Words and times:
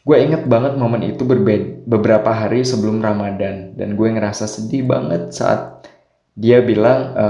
gue 0.00 0.16
inget 0.16 0.48
banget 0.48 0.80
momen 0.80 1.04
itu 1.04 1.22
berbeda 1.28 1.84
beberapa 1.84 2.32
hari 2.32 2.64
sebelum 2.64 3.04
Ramadan. 3.04 3.76
Dan 3.76 3.98
gue 3.98 4.08
ngerasa 4.08 4.48
sedih 4.48 4.88
banget 4.88 5.32
saat 5.36 5.84
dia 6.38 6.64
bilang 6.64 7.00
e, 7.12 7.26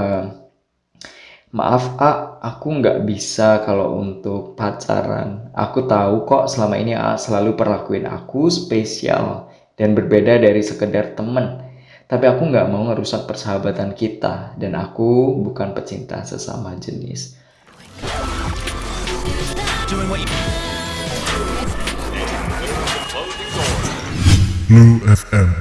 maaf 1.51 1.99
A 1.99 2.39
aku 2.39 2.79
nggak 2.79 3.03
bisa 3.03 3.59
kalau 3.67 3.99
untuk 3.99 4.55
pacaran. 4.55 5.51
Aku 5.51 5.83
tahu 5.89 6.23
kok 6.23 6.47
selama 6.47 6.79
ini 6.79 6.95
A 6.95 7.19
selalu 7.19 7.59
perlakuin 7.59 8.07
aku 8.07 8.47
spesial 8.47 9.51
dan 9.75 9.91
berbeda 9.91 10.39
dari 10.39 10.63
sekedar 10.63 11.17
temen. 11.17 11.67
Tapi 12.07 12.27
aku 12.27 12.43
nggak 12.43 12.67
mau 12.67 12.91
ngerusak 12.91 13.23
persahabatan 13.23 13.95
kita. 13.95 14.55
Dan 14.59 14.75
aku 14.75 15.35
bukan 15.39 15.71
pecinta 15.71 16.23
sesama 16.27 16.75
jenis 16.75 17.39
Blue 24.71 25.03
FM. 25.03 25.51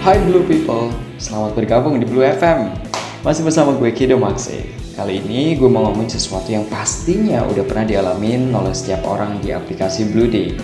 Hai 0.00 0.16
Blue 0.24 0.40
People, 0.48 0.96
selamat 1.20 1.60
bergabung 1.60 2.00
di 2.00 2.08
Blue 2.08 2.24
FM. 2.24 2.72
Masih 3.20 3.44
bersama 3.44 3.76
gue 3.76 3.92
Kido 3.92 4.16
Maxe. 4.16 4.64
Kali 4.96 5.20
ini 5.20 5.60
gue 5.60 5.68
mau 5.68 5.84
ngomongin 5.92 6.08
sesuatu 6.08 6.48
yang 6.48 6.64
pastinya 6.72 7.44
udah 7.52 7.68
pernah 7.68 7.84
dialamin 7.84 8.48
oleh 8.56 8.72
setiap 8.72 9.04
orang 9.04 9.44
di 9.44 9.52
aplikasi 9.52 10.08
Blue 10.08 10.32
Day, 10.32 10.56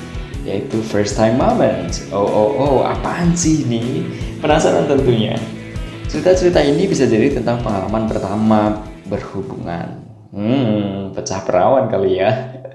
yaitu 0.49 0.81
first 0.81 1.21
time 1.21 1.37
moment. 1.37 2.01
Oh 2.17 2.25
oh 2.25 2.51
oh, 2.57 2.77
apaan 2.81 3.37
sih 3.37 3.69
ini? 3.69 4.09
Penasaran 4.41 4.89
tentunya. 4.89 5.37
Cerita-cerita 6.05 6.61
ini 6.61 6.85
bisa 6.85 7.09
jadi 7.09 7.33
tentang 7.33 7.65
pengalaman 7.65 8.05
pertama 8.05 8.85
berhubungan. 9.09 10.05
Hmm, 10.35 11.15
pecah 11.17 11.41
perawan 11.47 11.89
kali 11.89 12.21
ya. 12.21 12.31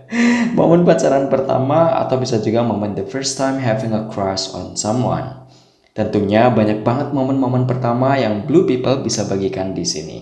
momen 0.57 0.81
pacaran 0.81 1.29
pertama 1.29 1.93
atau 2.01 2.17
bisa 2.17 2.41
juga 2.41 2.65
momen 2.65 2.97
the 2.97 3.05
first 3.05 3.37
time 3.37 3.61
having 3.61 3.93
a 3.93 4.09
crush 4.09 4.49
on 4.57 4.73
someone. 4.73 5.45
Tentunya 5.93 6.49
banyak 6.49 6.81
banget 6.81 7.13
momen-momen 7.13 7.69
pertama 7.69 8.17
yang 8.17 8.47
blue 8.47 8.65
people 8.65 9.03
bisa 9.05 9.27
bagikan 9.27 9.77
di 9.77 9.85
sini. 9.85 10.17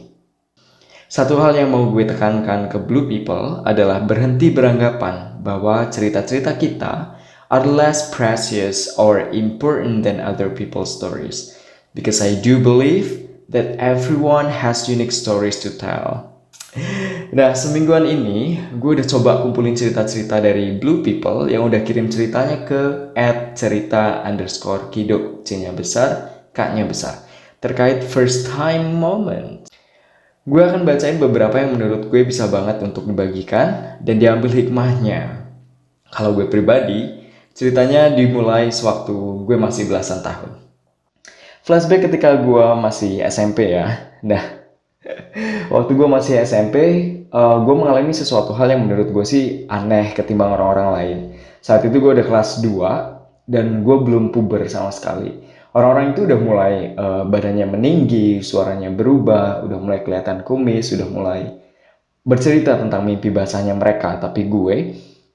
Satu 1.07 1.39
hal 1.39 1.55
yang 1.55 1.71
mau 1.71 1.87
gue 1.87 2.03
tekankan 2.03 2.67
ke 2.67 2.83
blue 2.83 3.07
people 3.07 3.63
adalah 3.63 4.03
berhenti 4.03 4.51
beranggapan 4.51 5.39
bahwa 5.39 5.87
cerita-cerita 5.87 6.59
kita 6.59 7.15
are 7.47 7.63
less 7.63 8.11
precious 8.11 8.91
or 8.99 9.31
important 9.31 10.03
than 10.03 10.19
other 10.19 10.51
people's 10.51 10.91
stories 10.91 11.55
because 11.97 12.21
I 12.21 12.37
do 12.37 12.61
believe 12.61 13.25
that 13.49 13.81
everyone 13.81 14.53
has 14.53 14.85
unique 14.85 15.09
stories 15.09 15.57
to 15.65 15.73
tell. 15.73 16.37
Nah, 17.33 17.57
semingguan 17.57 18.05
ini 18.05 18.61
gue 18.77 19.01
udah 19.01 19.07
coba 19.09 19.41
kumpulin 19.41 19.73
cerita-cerita 19.73 20.37
dari 20.37 20.77
Blue 20.77 21.01
People 21.01 21.49
yang 21.49 21.65
udah 21.65 21.81
kirim 21.81 22.13
ceritanya 22.13 22.61
ke 22.69 23.09
at 23.17 23.57
cerita 23.57 24.21
underscore 24.21 24.93
kido 24.93 25.41
C-nya 25.41 25.73
besar, 25.73 26.45
K-nya 26.53 26.85
besar 26.85 27.27
terkait 27.57 28.05
first 28.05 28.53
time 28.53 28.93
moment. 28.93 29.65
Gue 30.47 30.63
akan 30.63 30.87
bacain 30.87 31.19
beberapa 31.19 31.59
yang 31.59 31.75
menurut 31.75 32.07
gue 32.07 32.21
bisa 32.23 32.47
banget 32.47 32.79
untuk 32.79 33.03
dibagikan 33.03 33.99
dan 33.99 34.15
diambil 34.21 34.53
hikmahnya. 34.53 35.51
Kalau 36.07 36.31
gue 36.37 36.47
pribadi, 36.47 37.27
ceritanya 37.51 38.13
dimulai 38.13 38.71
sewaktu 38.71 39.43
gue 39.43 39.57
masih 39.59 39.91
belasan 39.91 40.23
tahun. 40.23 40.66
Flashback 41.67 42.07
ketika 42.07 42.39
gue 42.39 42.63
masih 42.79 43.19
SMP 43.27 43.75
ya. 43.75 44.15
Nah, 44.23 44.39
waktu 45.75 45.91
gue 45.99 46.07
masih 46.07 46.39
SMP, 46.39 46.75
uh, 47.27 47.35
eh, 47.35 47.57
gue 47.67 47.75
mengalami 47.75 48.15
sesuatu 48.15 48.55
hal 48.55 48.71
yang 48.71 48.87
menurut 48.87 49.11
gue 49.11 49.25
sih 49.27 49.67
aneh 49.67 50.15
ketimbang 50.15 50.55
orang-orang 50.55 50.89
lain. 50.95 51.17
Saat 51.59 51.83
itu 51.83 51.99
gue 51.99 52.15
udah 52.15 52.23
kelas 52.23 52.63
2 52.63 53.51
dan 53.51 53.83
gue 53.83 53.97
belum 53.99 54.31
puber 54.31 54.63
sama 54.71 54.95
sekali. 54.95 55.43
Orang-orang 55.75 56.15
itu 56.15 56.23
udah 56.23 56.39
mulai 56.39 56.73
uh, 56.95 57.27
badannya 57.27 57.67
meninggi, 57.67 58.39
suaranya 58.39 58.87
berubah, 58.87 59.67
udah 59.67 59.75
mulai 59.75 59.99
kelihatan 60.07 60.47
kumis, 60.47 60.95
udah 60.95 61.07
mulai 61.11 61.51
bercerita 62.23 62.79
tentang 62.79 63.03
mimpi 63.03 63.27
basahnya 63.27 63.75
mereka. 63.75 64.15
Tapi 64.23 64.47
gue 64.47 64.75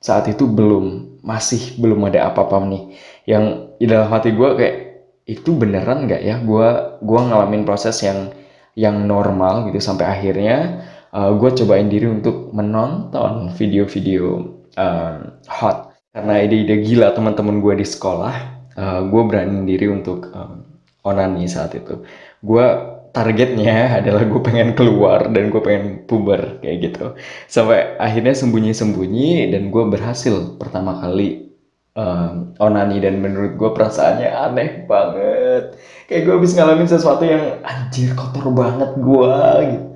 saat 0.00 0.32
itu 0.32 0.48
belum, 0.48 1.20
masih 1.20 1.76
belum 1.76 2.08
ada 2.08 2.32
apa-apa 2.32 2.64
nih. 2.64 2.84
Yang 3.28 3.44
di 3.76 3.84
dalam 3.84 4.08
hati 4.08 4.32
gue 4.32 4.50
kayak 4.56 4.91
itu 5.26 5.50
beneran 5.54 6.06
nggak 6.10 6.22
ya? 6.22 6.36
Gue 6.42 6.98
gua 7.02 7.20
ngalamin 7.28 7.62
proses 7.66 7.98
yang 8.02 8.34
yang 8.72 9.04
normal 9.04 9.68
gitu 9.68 9.78
sampai 9.84 10.08
akhirnya 10.08 10.88
uh, 11.12 11.28
eh, 11.28 11.32
gue 11.36 11.50
cobain 11.62 11.88
diri 11.88 12.08
untuk 12.08 12.50
menonton 12.56 13.52
video-video 13.54 14.48
uh, 14.80 15.16
hot. 15.48 15.92
Karena 16.12 16.44
ide-ide 16.44 16.84
gila 16.84 17.16
teman-teman 17.16 17.60
gue 17.60 17.84
di 17.84 17.86
sekolah 17.88 18.34
uh, 18.76 18.80
eh, 18.80 19.00
gue 19.08 19.22
berani 19.28 19.64
diri 19.68 19.86
untuk 19.92 20.32
um, 20.32 20.64
onani 21.04 21.44
saat 21.48 21.76
itu. 21.76 22.00
Gue 22.40 22.64
targetnya 23.12 23.92
adalah 24.00 24.24
gue 24.24 24.40
pengen 24.40 24.72
keluar 24.72 25.28
dan 25.28 25.52
gue 25.52 25.60
pengen 25.60 26.08
puber 26.08 26.60
kayak 26.64 26.76
gitu. 26.90 27.06
Sampai 27.48 27.96
akhirnya 28.00 28.32
sembunyi-sembunyi 28.32 29.52
dan 29.52 29.68
gue 29.68 29.84
berhasil 29.88 30.56
pertama 30.56 30.96
kali 31.00 31.51
um, 31.96 32.56
onani 32.56 33.00
dan 33.00 33.20
menurut 33.20 33.56
gue 33.56 33.70
perasaannya 33.72 34.28
aneh 34.28 34.70
banget. 34.88 35.76
Kayak 36.08 36.22
gue 36.28 36.34
habis 36.40 36.52
ngalamin 36.56 36.88
sesuatu 36.88 37.24
yang 37.24 37.60
anjir 37.64 38.12
kotor 38.16 38.52
banget 38.52 38.90
gue 38.98 39.36
gitu. 39.72 39.86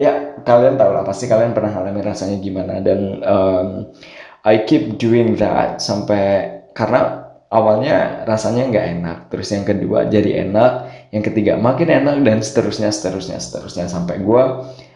Ya 0.00 0.34
kalian 0.42 0.80
tahu 0.80 0.90
lah 0.90 1.04
pasti 1.06 1.30
kalian 1.30 1.54
pernah 1.54 1.70
ngalamin 1.72 2.04
rasanya 2.04 2.36
gimana. 2.40 2.80
Dan 2.82 3.22
um, 3.22 3.68
I 4.42 4.66
keep 4.66 4.98
doing 4.98 5.38
that 5.38 5.78
sampai 5.78 6.50
karena 6.74 7.30
awalnya 7.52 8.24
rasanya 8.24 8.68
nggak 8.72 8.86
enak. 8.98 9.18
Terus 9.28 9.48
yang 9.52 9.64
kedua 9.68 10.08
jadi 10.08 10.48
enak 10.48 10.72
yang 11.12 11.22
ketiga 11.22 11.60
makin 11.60 11.92
enak 11.92 12.24
dan 12.24 12.38
seterusnya 12.40 12.90
seterusnya 12.90 13.38
seterusnya. 13.38 13.86
Sampai 13.86 14.24
gue 14.24 14.42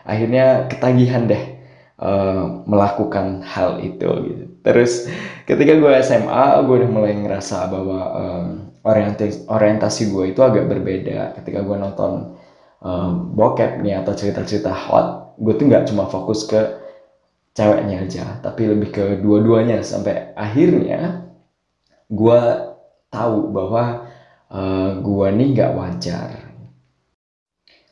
akhirnya 0.08 0.66
ketagihan 0.72 1.28
deh 1.28 1.55
uh, 2.00 2.64
melakukan 2.68 3.40
hal 3.44 3.80
itu 3.80 4.08
gitu. 4.28 4.44
Terus 4.62 5.08
ketika 5.48 5.72
gue 5.76 5.92
SMA 6.04 6.44
gue 6.64 6.76
udah 6.84 6.90
mulai 6.90 7.12
ngerasa 7.16 7.68
bahwa 7.72 8.00
um, 8.16 8.46
orientasi 8.84 9.48
orientasi 9.48 10.02
gue 10.12 10.24
itu 10.36 10.40
agak 10.44 10.68
berbeda. 10.68 11.36
Ketika 11.40 11.64
gue 11.64 11.76
nonton 11.76 12.36
um, 12.84 13.32
bokep 13.32 13.80
nih 13.80 14.04
atau 14.04 14.12
cerita-cerita 14.12 14.72
hot 14.72 15.36
gue 15.36 15.52
tuh 15.52 15.68
nggak 15.68 15.92
cuma 15.92 16.08
fokus 16.08 16.48
ke 16.48 16.80
ceweknya 17.52 18.04
aja 18.04 18.24
tapi 18.44 18.68
lebih 18.68 18.92
ke 18.92 19.04
dua-duanya. 19.20 19.80
Sampai 19.80 20.36
akhirnya 20.36 21.24
gue 22.12 22.40
tahu 23.10 23.50
bahwa 23.50 24.12
uh, 24.52 24.90
gue 25.00 25.26
nih 25.32 25.48
nggak 25.56 25.72
wajar. 25.72 26.30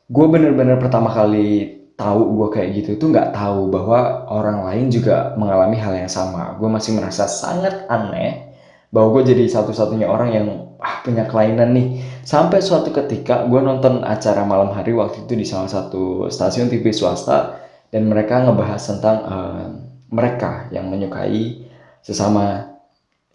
Gue 0.05 0.27
bener-bener 0.29 0.77
pertama 0.77 1.09
kali 1.09 1.74
tahu 1.95 2.21
gue 2.43 2.49
kayak 2.59 2.69
gitu 2.75 2.89
itu 2.99 3.05
nggak 3.07 3.31
tahu 3.31 3.71
bahwa 3.71 4.27
orang 4.27 4.67
lain 4.67 4.87
juga 4.91 5.35
mengalami 5.39 5.79
hal 5.79 5.95
yang 5.95 6.11
sama. 6.11 6.59
Gue 6.59 6.67
masih 6.67 6.99
merasa 6.99 7.31
sangat 7.31 7.87
aneh 7.87 8.55
bahwa 8.91 9.19
gue 9.19 9.35
jadi 9.35 9.47
satu-satunya 9.51 10.07
orang 10.07 10.31
yang 10.35 10.47
ah, 10.83 11.03
punya 11.07 11.27
kelainan 11.27 11.75
nih. 11.75 12.03
Sampai 12.27 12.63
suatu 12.63 12.91
ketika 12.91 13.47
gue 13.47 13.61
nonton 13.63 14.03
acara 14.03 14.43
malam 14.43 14.75
hari 14.75 14.91
waktu 14.95 15.27
itu 15.27 15.35
di 15.39 15.47
salah 15.47 15.71
satu 15.71 16.27
stasiun 16.31 16.67
TV 16.67 16.91
swasta 16.91 17.63
dan 17.95 18.11
mereka 18.11 18.43
ngebahas 18.43 18.83
tentang 18.83 19.17
uh, 19.23 19.67
mereka 20.11 20.67
yang 20.75 20.91
menyukai 20.91 21.67
sesama 22.03 22.75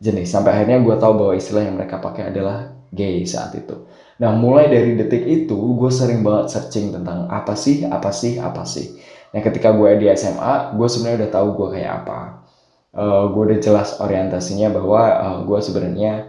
jenis. 0.04 0.32
Sampai 0.32 0.56
akhirnya 0.56 0.84
gue 0.84 0.96
tahu 1.00 1.14
bahwa 1.16 1.34
istilah 1.36 1.64
yang 1.64 1.80
mereka 1.80 2.00
pakai 2.00 2.32
adalah 2.32 2.76
gay 2.92 3.24
saat 3.24 3.56
itu. 3.56 3.88
Nah, 4.20 4.36
mulai 4.36 4.68
dari 4.68 5.00
detik 5.00 5.24
itu, 5.24 5.56
gue 5.56 5.92
sering 5.92 6.20
banget 6.28 6.52
searching 6.52 6.92
tentang 6.92 7.32
apa 7.32 7.56
sih, 7.56 7.88
apa 7.88 8.12
sih, 8.12 8.36
apa 8.36 8.68
sih. 8.68 9.00
Nah, 9.32 9.40
ketika 9.40 9.72
gue 9.72 9.96
di 9.96 10.12
SMA, 10.12 10.76
gue 10.76 10.88
sebenarnya 10.92 11.18
udah 11.24 11.32
tahu 11.32 11.48
gue 11.56 11.68
kayak 11.80 11.92
apa. 12.04 12.20
Uh, 12.92 13.00
eh, 13.00 13.24
gue 13.32 13.42
udah 13.48 13.60
jelas 13.64 13.90
orientasinya 14.04 14.68
bahwa 14.76 15.02
uh, 15.24 15.40
gue 15.48 15.60
sebenarnya 15.64 16.28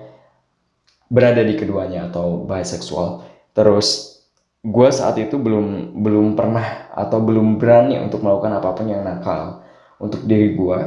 berada 1.11 1.43
di 1.43 1.59
keduanya 1.59 2.06
atau 2.06 2.47
bisexual. 2.47 3.26
Terus 3.59 4.23
gue 4.62 4.88
saat 4.93 5.19
itu 5.19 5.41
belum 5.41 5.99
belum 5.99 6.38
pernah 6.38 6.93
atau 6.94 7.19
belum 7.19 7.59
berani 7.59 7.99
untuk 7.99 8.23
melakukan 8.23 8.61
apa 8.61 8.70
pun 8.76 8.87
yang 8.93 9.03
nakal 9.03 9.65
untuk 9.99 10.23
diri 10.29 10.53
gue 10.53 10.81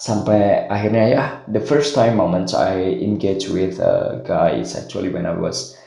sampai 0.00 0.64
akhirnya 0.72 1.04
ya 1.04 1.22
the 1.52 1.60
first 1.60 1.92
time 1.92 2.16
moments 2.16 2.56
I 2.56 2.96
engage 3.04 3.52
with 3.52 3.76
a 3.76 4.24
guy 4.24 4.56
is 4.56 4.72
actually 4.72 5.12
when 5.12 5.28
I 5.28 5.36
was 5.36 5.77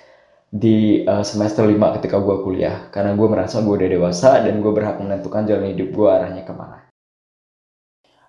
di 0.51 1.07
uh, 1.07 1.24
semester 1.24 1.63
5 1.63 1.80
ketika 1.95 2.19
gue 2.19 2.44
kuliah 2.44 2.92
karena 2.92 3.15
gue 3.15 3.27
merasa 3.31 3.63
gue 3.63 3.71
udah 3.71 3.88
dewasa 3.88 4.44
dan 4.44 4.59
gue 4.59 4.71
berhak 4.75 5.00
menentukan 5.00 5.48
jalan 5.48 5.71
hidup 5.71 5.95
gue 5.95 6.07
arahnya 6.12 6.44
ke 6.44 6.51
mana. 6.51 6.92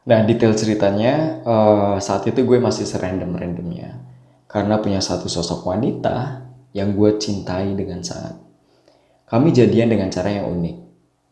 Nah 0.07 0.23
detail 0.23 0.55
ceritanya 0.55 1.43
uh, 1.43 1.97
saat 1.99 2.23
itu 2.31 2.47
gue 2.47 2.63
masih 2.63 2.87
serandom-randomnya 2.87 3.99
karena 4.47 4.79
punya 4.79 5.03
satu 5.03 5.27
sosok 5.27 5.67
wanita 5.67 6.47
yang 6.71 6.95
gue 6.95 7.19
cintai 7.19 7.75
dengan 7.75 8.07
sangat. 8.07 8.39
Kami 9.27 9.51
jadian 9.51 9.91
dengan 9.91 10.13
cara 10.13 10.31
yang 10.31 10.47
unik, 10.47 10.77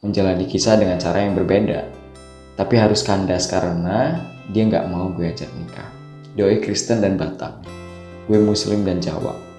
menjalani 0.02 0.44
kisah 0.50 0.74
dengan 0.74 0.98
cara 0.98 1.22
yang 1.22 1.38
berbeda. 1.38 1.86
Tapi 2.58 2.74
harus 2.76 3.06
kandas 3.06 3.46
karena 3.46 4.26
dia 4.50 4.66
nggak 4.66 4.88
mau 4.90 5.12
gue 5.14 5.30
ajak 5.30 5.48
nikah. 5.54 5.88
Doi 6.34 6.58
Kristen 6.64 6.98
dan 7.04 7.14
Batak, 7.14 7.62
gue 8.26 8.38
Muslim 8.40 8.82
dan 8.82 8.98
Jawa. 8.98 9.49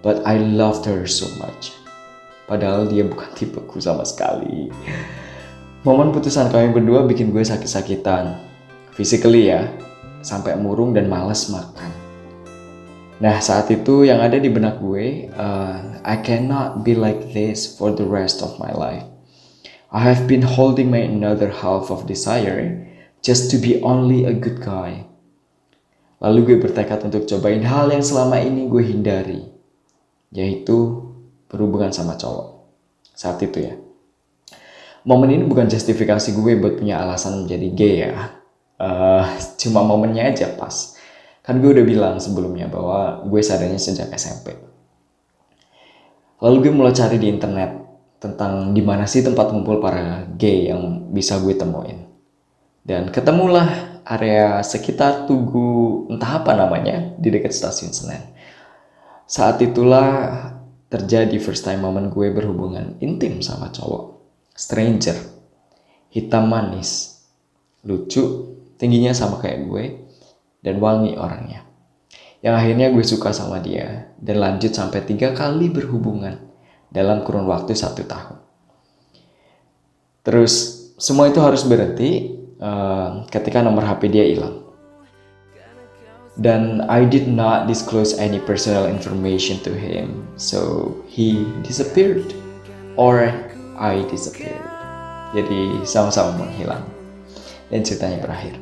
But 0.00 0.24
I 0.24 0.40
loved 0.40 0.88
her 0.88 1.04
so 1.04 1.28
much. 1.36 1.76
Padahal 2.48 2.88
dia 2.88 3.04
bukan 3.04 3.30
tipeku 3.36 3.78
sama 3.78 4.02
sekali. 4.02 4.72
Momen 5.84 6.12
putusan 6.12 6.48
kami 6.48 6.72
berdua 6.72 7.04
bikin 7.04 7.32
gue 7.32 7.44
sakit-sakitan. 7.44 8.36
Physically 8.96 9.52
ya, 9.52 9.68
sampai 10.24 10.56
murung 10.56 10.96
dan 10.96 11.08
males 11.08 11.48
makan. 11.52 11.88
Nah 13.20 13.36
saat 13.36 13.68
itu 13.68 14.08
yang 14.08 14.24
ada 14.24 14.40
di 14.40 14.48
benak 14.48 14.80
gue, 14.80 15.28
uh, 15.36 16.00
I 16.00 16.16
cannot 16.24 16.80
be 16.80 16.96
like 16.96 17.36
this 17.36 17.68
for 17.68 17.92
the 17.92 18.08
rest 18.08 18.40
of 18.40 18.56
my 18.56 18.72
life. 18.72 19.04
I 19.92 20.06
have 20.08 20.24
been 20.24 20.40
holding 20.40 20.88
my 20.88 21.04
another 21.04 21.52
half 21.52 21.92
of 21.92 22.08
desire 22.08 22.80
just 23.20 23.52
to 23.52 23.60
be 23.60 23.76
only 23.84 24.24
a 24.24 24.32
good 24.32 24.64
guy. 24.64 25.04
Lalu 26.24 26.38
gue 26.46 26.56
bertekad 26.64 27.04
untuk 27.04 27.28
cobain 27.28 27.64
hal 27.64 27.92
yang 27.92 28.00
selama 28.00 28.40
ini 28.40 28.70
gue 28.70 28.84
hindari, 28.86 29.49
yaitu 30.30 31.06
berhubungan 31.50 31.94
sama 31.94 32.14
cowok. 32.14 32.66
Saat 33.14 33.42
itu 33.42 33.62
ya. 33.62 33.74
Momen 35.04 35.32
ini 35.32 35.44
bukan 35.48 35.66
justifikasi 35.66 36.32
gue 36.36 36.52
buat 36.60 36.74
punya 36.78 37.02
alasan 37.02 37.44
menjadi 37.44 37.68
gay 37.72 37.94
ya. 38.08 38.14
Uh, 38.80 39.24
cuma 39.60 39.84
momennya 39.84 40.32
aja 40.32 40.56
pas 40.56 40.96
Kan 41.40 41.58
gue 41.58 41.72
udah 41.72 41.82
bilang 41.82 42.14
sebelumnya 42.20 42.68
bahwa 42.68 43.24
gue 43.24 43.40
sadarnya 43.40 43.80
sejak 43.80 44.12
SMP. 44.14 44.54
Lalu 46.40 46.56
gue 46.68 46.72
mulai 46.72 46.94
cari 46.94 47.16
di 47.16 47.26
internet 47.26 47.80
tentang 48.20 48.76
di 48.76 48.78
mana 48.84 49.08
sih 49.08 49.24
tempat 49.24 49.50
ngumpul 49.50 49.80
para 49.80 50.28
gay 50.36 50.68
yang 50.68 51.10
bisa 51.10 51.40
gue 51.40 51.56
temuin. 51.56 52.06
Dan 52.84 53.08
ketemulah 53.08 54.00
area 54.04 54.60
sekitar 54.62 55.26
Tugu 55.26 56.06
entah 56.12 56.44
apa 56.44 56.54
namanya 56.54 57.16
di 57.16 57.28
dekat 57.32 57.50
stasiun 57.50 57.90
Senen. 57.90 58.22
Saat 59.30 59.62
itulah 59.62 60.42
terjadi 60.90 61.38
first 61.38 61.62
time 61.62 61.86
moment 61.86 62.10
gue 62.10 62.34
berhubungan 62.34 62.98
intim 62.98 63.38
sama 63.38 63.70
cowok. 63.70 64.18
Stranger. 64.58 65.14
Hitam 66.10 66.50
manis. 66.50 67.22
Lucu. 67.86 68.50
Tingginya 68.74 69.14
sama 69.14 69.38
kayak 69.38 69.70
gue 69.70 69.84
dan 70.66 70.82
wangi 70.82 71.14
orangnya. 71.14 71.62
Yang 72.42 72.54
akhirnya 72.58 72.86
gue 72.90 73.04
suka 73.06 73.30
sama 73.30 73.62
dia 73.62 74.10
dan 74.18 74.42
lanjut 74.42 74.74
sampai 74.74 75.04
tiga 75.06 75.30
kali 75.30 75.70
berhubungan 75.70 76.40
dalam 76.90 77.22
kurun 77.22 77.46
waktu 77.46 77.78
satu 77.78 78.02
tahun. 78.02 78.40
Terus 80.26 80.52
semua 80.98 81.30
itu 81.30 81.38
harus 81.38 81.62
berhenti 81.62 82.34
uh, 82.58 83.30
ketika 83.30 83.62
nomor 83.62 83.86
HP 83.86 84.10
dia 84.10 84.26
hilang. 84.26 84.59
Dan 86.38 86.86
I 86.86 87.04
did 87.04 87.26
not 87.26 87.66
disclose 87.66 88.16
any 88.16 88.38
personal 88.38 88.86
information 88.86 89.58
to 89.66 89.74
him, 89.74 90.24
so 90.38 90.94
he 91.10 91.44
disappeared 91.66 92.32
or 92.94 93.28
I 93.76 94.06
disappeared. 94.08 94.62
Jadi 95.36 95.84
sama-sama 95.86 96.46
menghilang 96.46 96.86
dan 97.68 97.86
ceritanya 97.86 98.18
berakhir. 98.24 98.54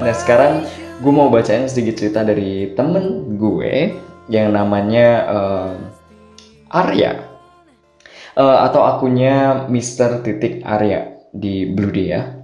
Nah 0.00 0.14
sekarang 0.16 0.64
gue 1.04 1.12
mau 1.12 1.28
bacain 1.28 1.68
sedikit 1.68 2.00
cerita 2.00 2.24
dari 2.24 2.72
temen 2.72 3.36
gue 3.36 3.94
yang 4.32 4.56
namanya 4.56 5.08
uh, 5.28 5.72
Arya 6.72 7.20
uh, 8.38 8.64
atau 8.64 8.80
akunnya 8.86 9.68
Mister 9.68 10.24
Titik 10.24 10.64
Arya 10.64 11.20
di 11.36 11.68
Blue 11.68 11.92
Day 11.92 12.16
ya. 12.16 12.39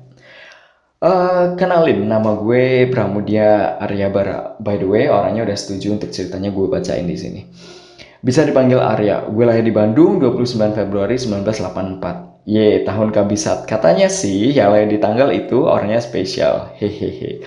Uh, 0.96 1.52
kenalin 1.60 2.08
nama 2.08 2.40
gue 2.40 2.88
Pramudia 2.88 3.76
Arya 3.76 4.08
Bara. 4.08 4.56
By 4.56 4.80
the 4.80 4.88
way 4.88 5.12
orangnya 5.12 5.44
udah 5.44 5.56
setuju 5.56 6.00
untuk 6.00 6.08
ceritanya 6.08 6.48
gue 6.48 6.66
bacain 6.72 7.04
di 7.04 7.16
sini. 7.20 7.40
Bisa 8.24 8.48
dipanggil 8.48 8.80
Arya. 8.80 9.28
Gue 9.28 9.44
lahir 9.44 9.60
di 9.60 9.76
Bandung 9.76 10.16
29 10.16 10.72
Februari 10.72 11.20
1984. 11.20 12.48
Ye, 12.48 12.80
tahun 12.88 13.12
kabisat. 13.12 13.68
Katanya 13.68 14.08
sih 14.08 14.56
yang 14.56 14.72
lain 14.72 14.88
di 14.88 14.96
tanggal 14.96 15.28
itu 15.36 15.68
orangnya 15.68 16.00
spesial. 16.00 16.72
Hehehe. 16.80 17.44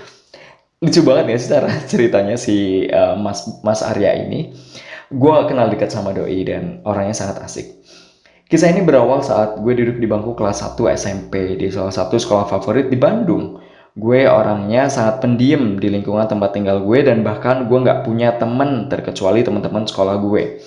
Lucu 0.86 1.02
banget 1.02 1.34
ya 1.34 1.38
secara 1.42 1.70
ceritanya 1.92 2.38
si 2.38 2.86
uh, 2.86 3.18
Mas 3.18 3.50
Mas 3.66 3.82
Arya 3.82 4.14
ini. 4.30 4.54
Gue 5.10 5.34
kenal 5.50 5.74
dekat 5.74 5.90
sama 5.90 6.14
Doi 6.14 6.46
dan 6.46 6.86
orangnya 6.86 7.18
sangat 7.18 7.42
asik. 7.42 7.82
Kisah 8.50 8.74
ini 8.74 8.82
berawal 8.82 9.22
saat 9.22 9.62
gue 9.62 9.74
duduk 9.78 10.02
di 10.02 10.10
bangku 10.10 10.34
kelas 10.34 10.66
1 10.74 10.82
SMP 10.98 11.54
di 11.54 11.70
salah 11.70 11.94
satu 11.94 12.18
sekolah 12.18 12.50
favorit 12.50 12.90
di 12.90 12.98
Bandung. 12.98 13.62
Gue 13.94 14.26
orangnya 14.26 14.90
sangat 14.90 15.22
pendiam 15.22 15.78
di 15.78 15.86
lingkungan 15.86 16.26
tempat 16.26 16.58
tinggal 16.58 16.82
gue 16.82 17.06
dan 17.06 17.22
bahkan 17.22 17.70
gue 17.70 17.78
nggak 17.78 18.10
punya 18.10 18.42
temen 18.42 18.90
terkecuali 18.90 19.46
teman-teman 19.46 19.86
sekolah 19.86 20.18
gue 20.18 20.66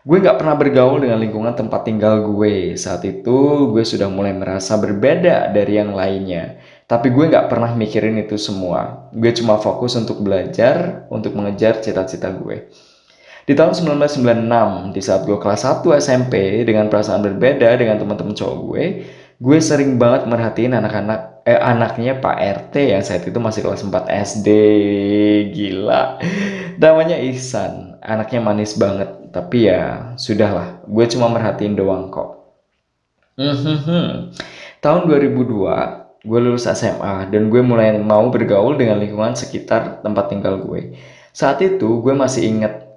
gue 0.00 0.16
gak 0.16 0.40
pernah 0.40 0.56
bergaul 0.56 1.04
dengan 1.04 1.20
lingkungan 1.20 1.52
tempat 1.52 1.84
tinggal 1.84 2.24
gue. 2.24 2.72
Saat 2.80 3.04
itu 3.04 3.68
gue 3.68 3.84
sudah 3.84 4.08
mulai 4.08 4.32
merasa 4.32 4.80
berbeda 4.80 5.52
dari 5.52 5.76
yang 5.76 5.92
lainnya. 5.92 6.56
Tapi 6.88 7.12
gue 7.12 7.28
gak 7.28 7.52
pernah 7.52 7.76
mikirin 7.76 8.16
itu 8.16 8.40
semua. 8.40 9.12
Gue 9.12 9.28
cuma 9.36 9.60
fokus 9.60 9.92
untuk 10.00 10.24
belajar, 10.24 11.04
untuk 11.12 11.36
mengejar 11.36 11.84
cita-cita 11.84 12.32
gue. 12.32 12.72
Di 13.48 13.56
tahun 13.56 13.72
1996, 13.76 14.96
di 14.96 15.00
saat 15.00 15.22
gue 15.24 15.38
kelas 15.40 15.62
1 15.64 15.86
SMP 16.00 16.64
dengan 16.64 16.88
perasaan 16.92 17.24
berbeda 17.24 17.72
dengan 17.78 17.96
teman-teman 17.96 18.36
cowok 18.36 18.56
gue, 18.68 18.84
gue 19.40 19.58
sering 19.58 19.96
banget 19.96 20.28
merhatiin 20.28 20.76
anak-anak 20.76 21.44
eh 21.48 21.56
anaknya 21.56 22.20
Pak 22.20 22.36
RT 22.36 22.74
yang 22.92 23.02
saat 23.02 23.24
itu 23.24 23.40
masih 23.40 23.64
kelas 23.64 23.82
4 23.82 24.06
SD. 24.06 24.48
Gila. 25.56 26.20
Namanya 26.76 27.16
Ihsan. 27.16 27.96
Anaknya 28.04 28.40
manis 28.40 28.76
banget 28.76 29.20
tapi 29.30 29.70
ya 29.70 30.14
sudahlah 30.18 30.82
gue 30.90 31.04
cuma 31.14 31.30
merhatiin 31.30 31.78
doang 31.78 32.10
kok 32.10 32.50
hmm, 33.38 34.34
tahun 34.82 35.02
2002 35.06 36.26
gue 36.26 36.38
lulus 36.42 36.66
SMA 36.66 37.30
dan 37.30 37.48
gue 37.48 37.62
mulai 37.62 37.94
mau 37.96 38.26
bergaul 38.28 38.76
dengan 38.76 38.98
lingkungan 38.98 39.38
sekitar 39.38 40.02
tempat 40.02 40.34
tinggal 40.34 40.58
gue 40.60 40.98
saat 41.30 41.62
itu 41.62 42.02
gue 42.02 42.12
masih 42.12 42.50
inget 42.50 42.89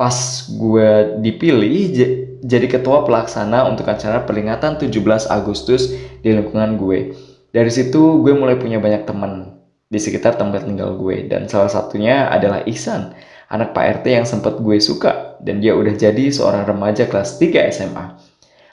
pas 0.00 0.16
gue 0.48 1.20
dipilih 1.20 1.92
jadi 2.40 2.66
ketua 2.72 3.04
pelaksana 3.04 3.68
untuk 3.68 3.84
acara 3.84 4.24
peringatan 4.24 4.80
17 4.80 4.96
Agustus 5.28 5.92
di 6.24 6.32
lingkungan 6.32 6.80
gue 6.80 7.12
dari 7.52 7.68
situ 7.68 8.24
gue 8.24 8.32
mulai 8.32 8.56
punya 8.56 8.80
banyak 8.80 9.04
teman 9.04 9.60
di 9.92 10.00
sekitar 10.00 10.40
tempat 10.40 10.64
tinggal 10.64 10.96
gue 10.96 11.28
dan 11.28 11.44
salah 11.52 11.68
satunya 11.68 12.32
adalah 12.32 12.64
Ihsan 12.64 13.12
anak 13.50 13.74
Pak 13.76 14.00
RT 14.00 14.06
yang 14.08 14.24
sempat 14.24 14.56
gue 14.62 14.78
suka 14.80 15.36
dan 15.42 15.58
dia 15.58 15.74
udah 15.74 15.92
jadi 15.92 16.30
seorang 16.30 16.64
remaja 16.64 17.10
kelas 17.10 17.36
3 17.42 17.74
SMA. 17.74 18.04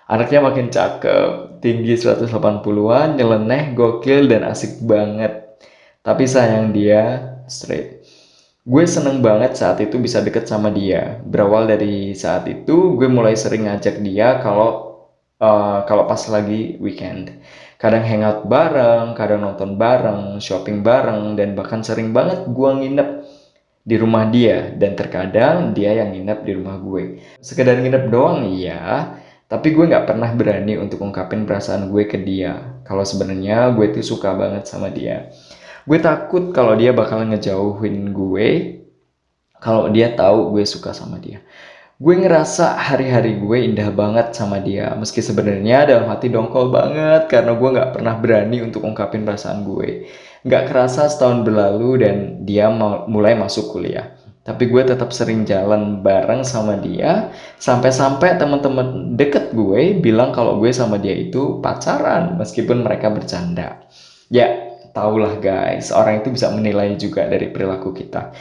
Anaknya 0.08 0.40
makin 0.40 0.72
cakep, 0.72 1.60
tinggi 1.60 2.00
180-an, 2.00 3.20
nyeleneh, 3.20 3.76
gokil, 3.76 4.32
dan 4.32 4.48
asik 4.48 4.80
banget. 4.88 5.60
Tapi 6.00 6.24
sayang 6.24 6.72
dia 6.72 7.36
straight. 7.52 7.97
Gue 8.68 8.84
seneng 8.84 9.24
banget 9.24 9.56
saat 9.56 9.80
itu 9.80 9.96
bisa 9.96 10.20
deket 10.20 10.44
sama 10.44 10.68
dia. 10.68 11.24
Berawal 11.24 11.72
dari 11.72 12.12
saat 12.12 12.44
itu, 12.52 13.00
gue 13.00 13.08
mulai 13.08 13.40
sering 13.40 13.64
ngajak 13.64 14.04
dia 14.04 14.44
kalau 14.44 15.00
uh, 15.40 15.88
kalau 15.88 16.04
pas 16.04 16.20
lagi 16.28 16.76
weekend. 16.84 17.32
Kadang 17.80 18.04
hangout 18.04 18.44
bareng, 18.44 19.16
kadang 19.16 19.48
nonton 19.48 19.80
bareng, 19.80 20.44
shopping 20.44 20.84
bareng, 20.84 21.40
dan 21.40 21.56
bahkan 21.56 21.80
sering 21.80 22.12
banget 22.12 22.44
gue 22.44 22.70
nginep 22.84 23.10
di 23.88 23.96
rumah 23.96 24.28
dia 24.28 24.76
dan 24.76 25.00
terkadang 25.00 25.72
dia 25.72 26.04
yang 26.04 26.12
nginep 26.12 26.40
di 26.44 26.52
rumah 26.60 26.76
gue. 26.76 27.24
Sekedar 27.40 27.80
nginep 27.80 28.12
doang 28.12 28.52
iya, 28.52 29.16
tapi 29.48 29.72
gue 29.72 29.88
nggak 29.88 30.12
pernah 30.12 30.28
berani 30.36 30.76
untuk 30.76 31.08
ungkapin 31.08 31.48
perasaan 31.48 31.88
gue 31.88 32.04
ke 32.04 32.20
dia. 32.20 32.84
Kalau 32.84 33.08
sebenarnya 33.08 33.72
gue 33.72 33.96
tuh 33.96 34.04
suka 34.04 34.36
banget 34.36 34.68
sama 34.68 34.92
dia. 34.92 35.32
Gue 35.88 36.04
takut 36.04 36.52
kalau 36.52 36.76
dia 36.76 36.92
bakal 36.92 37.24
ngejauhin 37.24 38.12
gue 38.12 38.48
kalau 39.58 39.88
dia 39.88 40.12
tahu 40.14 40.54
gue 40.54 40.68
suka 40.68 40.92
sama 40.92 41.18
dia. 41.18 41.40
Gue 41.98 42.14
ngerasa 42.14 42.78
hari-hari 42.78 43.42
gue 43.42 43.58
indah 43.74 43.90
banget 43.90 44.30
sama 44.38 44.62
dia, 44.62 44.94
meski 44.94 45.18
sebenarnya 45.18 45.90
dalam 45.90 46.06
hati 46.14 46.30
dongkol 46.30 46.70
banget 46.70 47.26
karena 47.26 47.58
gue 47.58 47.70
nggak 47.74 47.92
pernah 47.98 48.14
berani 48.22 48.62
untuk 48.62 48.86
ungkapin 48.86 49.26
perasaan 49.26 49.66
gue. 49.66 50.06
Gak 50.46 50.70
kerasa 50.70 51.10
setahun 51.10 51.42
berlalu 51.42 52.06
dan 52.06 52.16
dia 52.46 52.70
mulai 53.10 53.34
masuk 53.34 53.74
kuliah. 53.74 54.14
Tapi 54.46 54.70
gue 54.70 54.80
tetap 54.80 55.10
sering 55.12 55.44
jalan 55.44 56.06
bareng 56.06 56.46
sama 56.46 56.80
dia 56.80 57.34
sampai-sampai 57.60 58.40
teman-teman 58.40 59.18
deket 59.18 59.52
gue 59.52 59.98
bilang 60.00 60.32
kalau 60.32 60.56
gue 60.62 60.70
sama 60.72 61.02
dia 61.02 61.18
itu 61.18 61.60
pacaran 61.60 62.38
meskipun 62.38 62.86
mereka 62.86 63.12
bercanda. 63.12 63.84
Ya, 64.32 64.67
tahulah 64.98 65.38
guys, 65.38 65.94
orang 65.94 66.26
itu 66.26 66.34
bisa 66.34 66.50
menilai 66.50 66.98
juga 66.98 67.30
dari 67.30 67.54
perilaku 67.54 67.94
kita. 67.94 68.34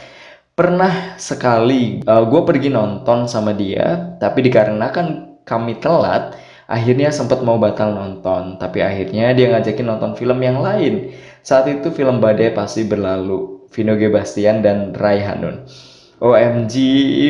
Pernah 0.57 1.21
sekali 1.21 2.01
uh, 2.01 2.25
gue 2.25 2.41
pergi 2.41 2.73
nonton 2.73 3.29
sama 3.29 3.53
dia, 3.53 4.17
tapi 4.17 4.41
dikarenakan 4.49 5.37
kami 5.45 5.77
telat, 5.77 6.33
akhirnya 6.65 7.13
sempat 7.13 7.45
mau 7.45 7.61
batal 7.61 7.93
nonton. 7.93 8.57
Tapi 8.57 8.81
akhirnya 8.81 9.37
dia 9.37 9.53
ngajakin 9.53 9.85
nonton 9.85 10.17
film 10.17 10.41
yang 10.41 10.57
lain. 10.65 11.13
Saat 11.45 11.69
itu 11.69 11.93
film 11.93 12.17
Badai 12.17 12.57
Pasti 12.57 12.83
Berlalu, 12.89 13.69
Vino 13.69 13.93
G. 13.93 14.09
Bastian 14.09 14.65
dan 14.65 14.97
Rai 14.97 15.21
Hanun. 15.21 15.69
OMG, 16.17 16.73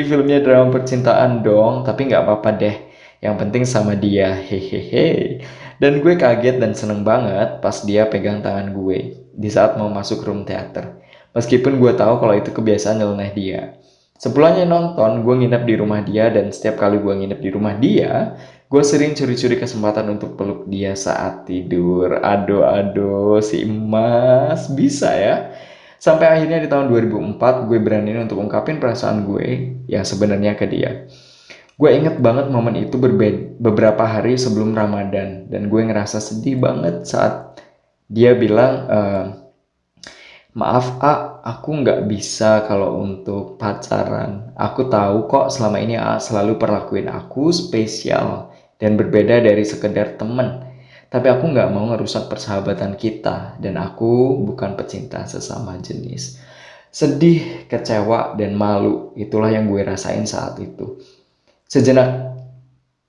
filmnya 0.08 0.40
drama 0.40 0.72
percintaan 0.72 1.44
dong, 1.44 1.84
tapi 1.84 2.08
nggak 2.08 2.24
apa-apa 2.24 2.50
deh. 2.56 2.76
Yang 3.20 3.36
penting 3.44 3.64
sama 3.68 4.00
dia, 4.00 4.32
hehehe. 4.32 5.44
Dan 5.78 6.02
gue 6.02 6.18
kaget 6.18 6.58
dan 6.58 6.74
seneng 6.74 7.06
banget 7.06 7.62
pas 7.62 7.86
dia 7.86 8.10
pegang 8.10 8.42
tangan 8.42 8.74
gue 8.74 9.30
di 9.38 9.50
saat 9.50 9.78
mau 9.78 9.90
masuk 9.94 10.26
room 10.26 10.42
theater. 10.42 10.98
Meskipun 11.38 11.78
gue 11.78 11.94
tahu 11.94 12.18
kalau 12.18 12.34
itu 12.34 12.50
kebiasaan 12.50 12.98
nyeleneh 12.98 13.32
dia. 13.38 13.62
Sepulangnya 14.18 14.66
nonton, 14.66 15.22
gue 15.22 15.36
nginep 15.46 15.64
di 15.70 15.76
rumah 15.78 16.02
dia 16.02 16.34
dan 16.34 16.50
setiap 16.50 16.82
kali 16.82 16.98
gue 16.98 17.14
nginep 17.14 17.38
di 17.38 17.50
rumah 17.54 17.78
dia, 17.78 18.34
gue 18.66 18.82
sering 18.82 19.14
curi-curi 19.14 19.62
kesempatan 19.62 20.10
untuk 20.10 20.34
peluk 20.34 20.66
dia 20.66 20.98
saat 20.98 21.46
tidur. 21.46 22.26
Aduh, 22.26 22.66
aduh, 22.66 23.38
si 23.46 23.62
emas 23.62 24.74
bisa 24.74 25.14
ya. 25.14 25.54
Sampai 26.02 26.34
akhirnya 26.34 26.58
di 26.58 26.66
tahun 26.66 26.90
2004 26.90 27.70
gue 27.70 27.78
berani 27.78 28.18
untuk 28.18 28.42
ungkapin 28.42 28.82
perasaan 28.82 29.30
gue 29.30 29.78
yang 29.86 30.02
sebenarnya 30.02 30.58
ke 30.58 30.66
dia. 30.66 31.06
Gue 31.78 31.94
inget 31.94 32.18
banget 32.18 32.50
momen 32.50 32.74
itu 32.74 32.98
beberapa 33.62 34.02
hari 34.02 34.34
sebelum 34.34 34.74
Ramadan 34.74 35.46
dan 35.46 35.70
gue 35.70 35.82
ngerasa 35.86 36.18
sedih 36.18 36.58
banget 36.58 37.06
saat 37.06 37.62
dia 38.10 38.34
bilang, 38.34 38.74
e, 38.90 39.00
Maaf 40.58 40.98
A, 41.06 41.38
aku 41.46 41.86
nggak 41.86 42.10
bisa 42.10 42.66
kalau 42.66 42.98
untuk 42.98 43.62
pacaran. 43.62 44.50
Aku 44.58 44.90
tahu 44.90 45.30
kok 45.30 45.54
selama 45.54 45.78
ini 45.78 45.94
A 46.02 46.18
selalu 46.18 46.58
perlakuin 46.58 47.14
aku 47.14 47.54
spesial 47.54 48.50
dan 48.82 48.98
berbeda 48.98 49.38
dari 49.38 49.62
sekedar 49.62 50.18
temen. 50.18 50.66
Tapi 51.14 51.30
aku 51.30 51.54
nggak 51.54 51.70
mau 51.70 51.94
ngerusak 51.94 52.26
persahabatan 52.26 52.98
kita 52.98 53.62
dan 53.62 53.78
aku 53.78 54.42
bukan 54.50 54.74
pecinta 54.74 55.30
sesama 55.30 55.78
jenis. 55.78 56.42
Sedih, 56.90 57.70
kecewa, 57.70 58.34
dan 58.34 58.58
malu 58.58 59.14
itulah 59.14 59.54
yang 59.54 59.70
gue 59.70 59.86
rasain 59.86 60.26
saat 60.26 60.58
itu. 60.58 60.98
Sejenak 61.68 62.28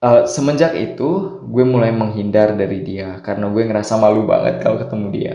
uh, 0.03 0.27
semenjak 0.27 0.75
itu 0.75 1.43
gue 1.47 1.65
mulai 1.67 1.95
menghindar 1.95 2.59
dari 2.59 2.83
dia 2.83 3.23
karena 3.23 3.51
gue 3.51 3.63
ngerasa 3.63 3.95
malu 3.99 4.27
banget 4.27 4.59
kalau 4.63 4.83
ketemu 4.83 5.07
dia. 5.15 5.35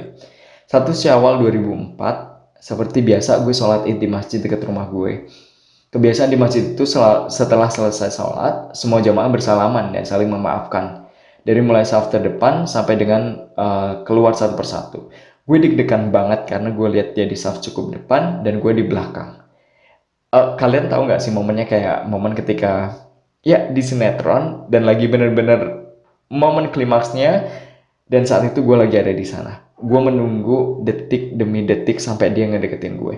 Satu 0.68 0.92
Syawal 0.96 1.40
2004, 1.40 2.00
seperti 2.60 3.00
biasa 3.04 3.44
gue 3.44 3.54
sholat 3.56 3.88
id 3.88 4.00
di 4.00 4.08
masjid 4.12 4.40
dekat 4.40 4.64
rumah 4.68 4.88
gue. 4.88 5.28
Kebiasaan 5.94 6.34
di 6.34 6.40
masjid 6.40 6.74
itu 6.74 6.90
setelah 7.30 7.70
selesai 7.70 8.10
sholat, 8.10 8.74
semua 8.74 8.98
jamaah 8.98 9.30
bersalaman 9.30 9.94
dan 9.94 10.04
saling 10.04 10.32
memaafkan. 10.32 11.06
Dari 11.44 11.60
mulai 11.60 11.84
saf 11.84 12.10
terdepan 12.10 12.66
sampai 12.66 12.96
dengan 12.98 13.52
uh, 13.54 14.02
keluar 14.08 14.34
satu 14.34 14.56
persatu. 14.56 15.12
Gue 15.44 15.60
deg-degan 15.60 16.08
banget 16.10 16.48
karena 16.48 16.72
gue 16.72 16.88
lihat 16.88 17.20
dia 17.20 17.28
di 17.28 17.36
saf 17.36 17.60
cukup 17.60 18.00
depan 18.00 18.42
dan 18.48 18.64
gue 18.64 18.72
di 18.74 18.88
belakang. 18.88 19.44
Uh, 20.34 20.56
kalian 20.56 20.88
tahu 20.90 21.06
nggak 21.06 21.22
sih 21.22 21.30
momennya 21.30 21.68
kayak 21.68 22.10
momen 22.10 22.34
ketika 22.34 23.03
ya 23.44 23.70
di 23.70 23.84
sinetron 23.84 24.72
dan 24.72 24.88
lagi 24.88 25.12
bener-bener 25.12 25.92
momen 26.32 26.72
klimaksnya 26.72 27.46
dan 28.08 28.24
saat 28.26 28.50
itu 28.50 28.64
gue 28.64 28.78
lagi 28.80 28.96
ada 28.98 29.14
di 29.14 29.24
sana. 29.28 29.62
Gue 29.78 30.00
menunggu 30.00 30.82
detik 30.82 31.36
demi 31.36 31.68
detik 31.68 32.00
sampai 32.00 32.32
dia 32.32 32.48
ngedeketin 32.48 32.96
gue. 32.98 33.16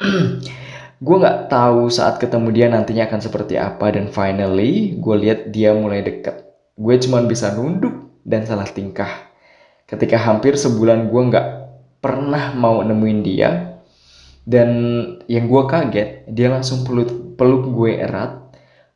Gue 0.96 1.20
nggak 1.20 1.52
tahu 1.52 1.92
saat 1.92 2.16
ketemu 2.16 2.48
dia 2.56 2.72
nantinya 2.72 3.04
akan 3.04 3.20
seperti 3.20 3.60
apa 3.60 3.92
dan 3.92 4.08
finally 4.08 4.96
gue 4.96 5.16
lihat 5.28 5.52
dia 5.52 5.76
mulai 5.76 6.00
deket. 6.00 6.48
Gue 6.72 6.96
cuma 6.96 7.20
bisa 7.20 7.52
nunduk 7.52 8.16
dan 8.24 8.48
salah 8.48 8.64
tingkah. 8.64 9.28
Ketika 9.84 10.16
hampir 10.16 10.56
sebulan 10.56 11.12
gue 11.12 11.22
nggak 11.28 11.46
pernah 12.00 12.56
mau 12.56 12.80
nemuin 12.80 13.20
dia 13.20 13.76
dan 14.48 14.70
yang 15.28 15.52
gue 15.52 15.62
kaget 15.68 16.24
dia 16.32 16.48
langsung 16.48 16.80
peluk 16.86 17.36
peluk 17.36 17.76
gue 17.76 18.00
erat 18.00 18.45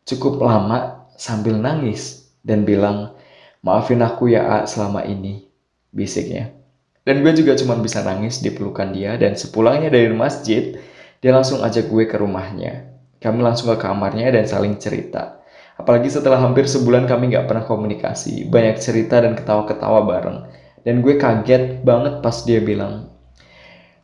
cukup 0.08 0.40
lama 0.40 1.08
sambil 1.16 1.56
nangis 1.56 2.32
dan 2.40 2.64
bilang 2.64 3.12
maafin 3.60 4.00
aku 4.00 4.32
ya 4.32 4.60
A 4.60 4.68
selama 4.68 5.04
ini 5.04 5.48
bisiknya. 5.92 6.54
Dan 7.00 7.24
gue 7.24 7.32
juga 7.32 7.56
cuma 7.56 7.80
bisa 7.80 8.04
nangis 8.04 8.44
di 8.44 8.52
pelukan 8.52 8.92
dia 8.92 9.16
dan 9.16 9.34
sepulangnya 9.34 9.88
dari 9.88 10.12
masjid, 10.12 10.76
dia 11.20 11.32
langsung 11.32 11.64
ajak 11.64 11.88
gue 11.88 12.04
ke 12.04 12.16
rumahnya. 12.20 12.92
Kami 13.20 13.40
langsung 13.44 13.72
ke 13.72 13.76
kamarnya 13.80 14.32
dan 14.32 14.48
saling 14.48 14.80
cerita. 14.80 15.40
Apalagi 15.80 16.12
setelah 16.12 16.36
hampir 16.40 16.68
sebulan 16.68 17.08
kami 17.08 17.32
gak 17.32 17.48
pernah 17.48 17.64
komunikasi, 17.64 18.48
banyak 18.52 18.76
cerita 18.80 19.20
dan 19.24 19.32
ketawa-ketawa 19.32 20.04
bareng. 20.04 20.38
Dan 20.84 21.00
gue 21.00 21.16
kaget 21.16 21.84
banget 21.84 22.20
pas 22.20 22.36
dia 22.44 22.60
bilang, 22.60 23.08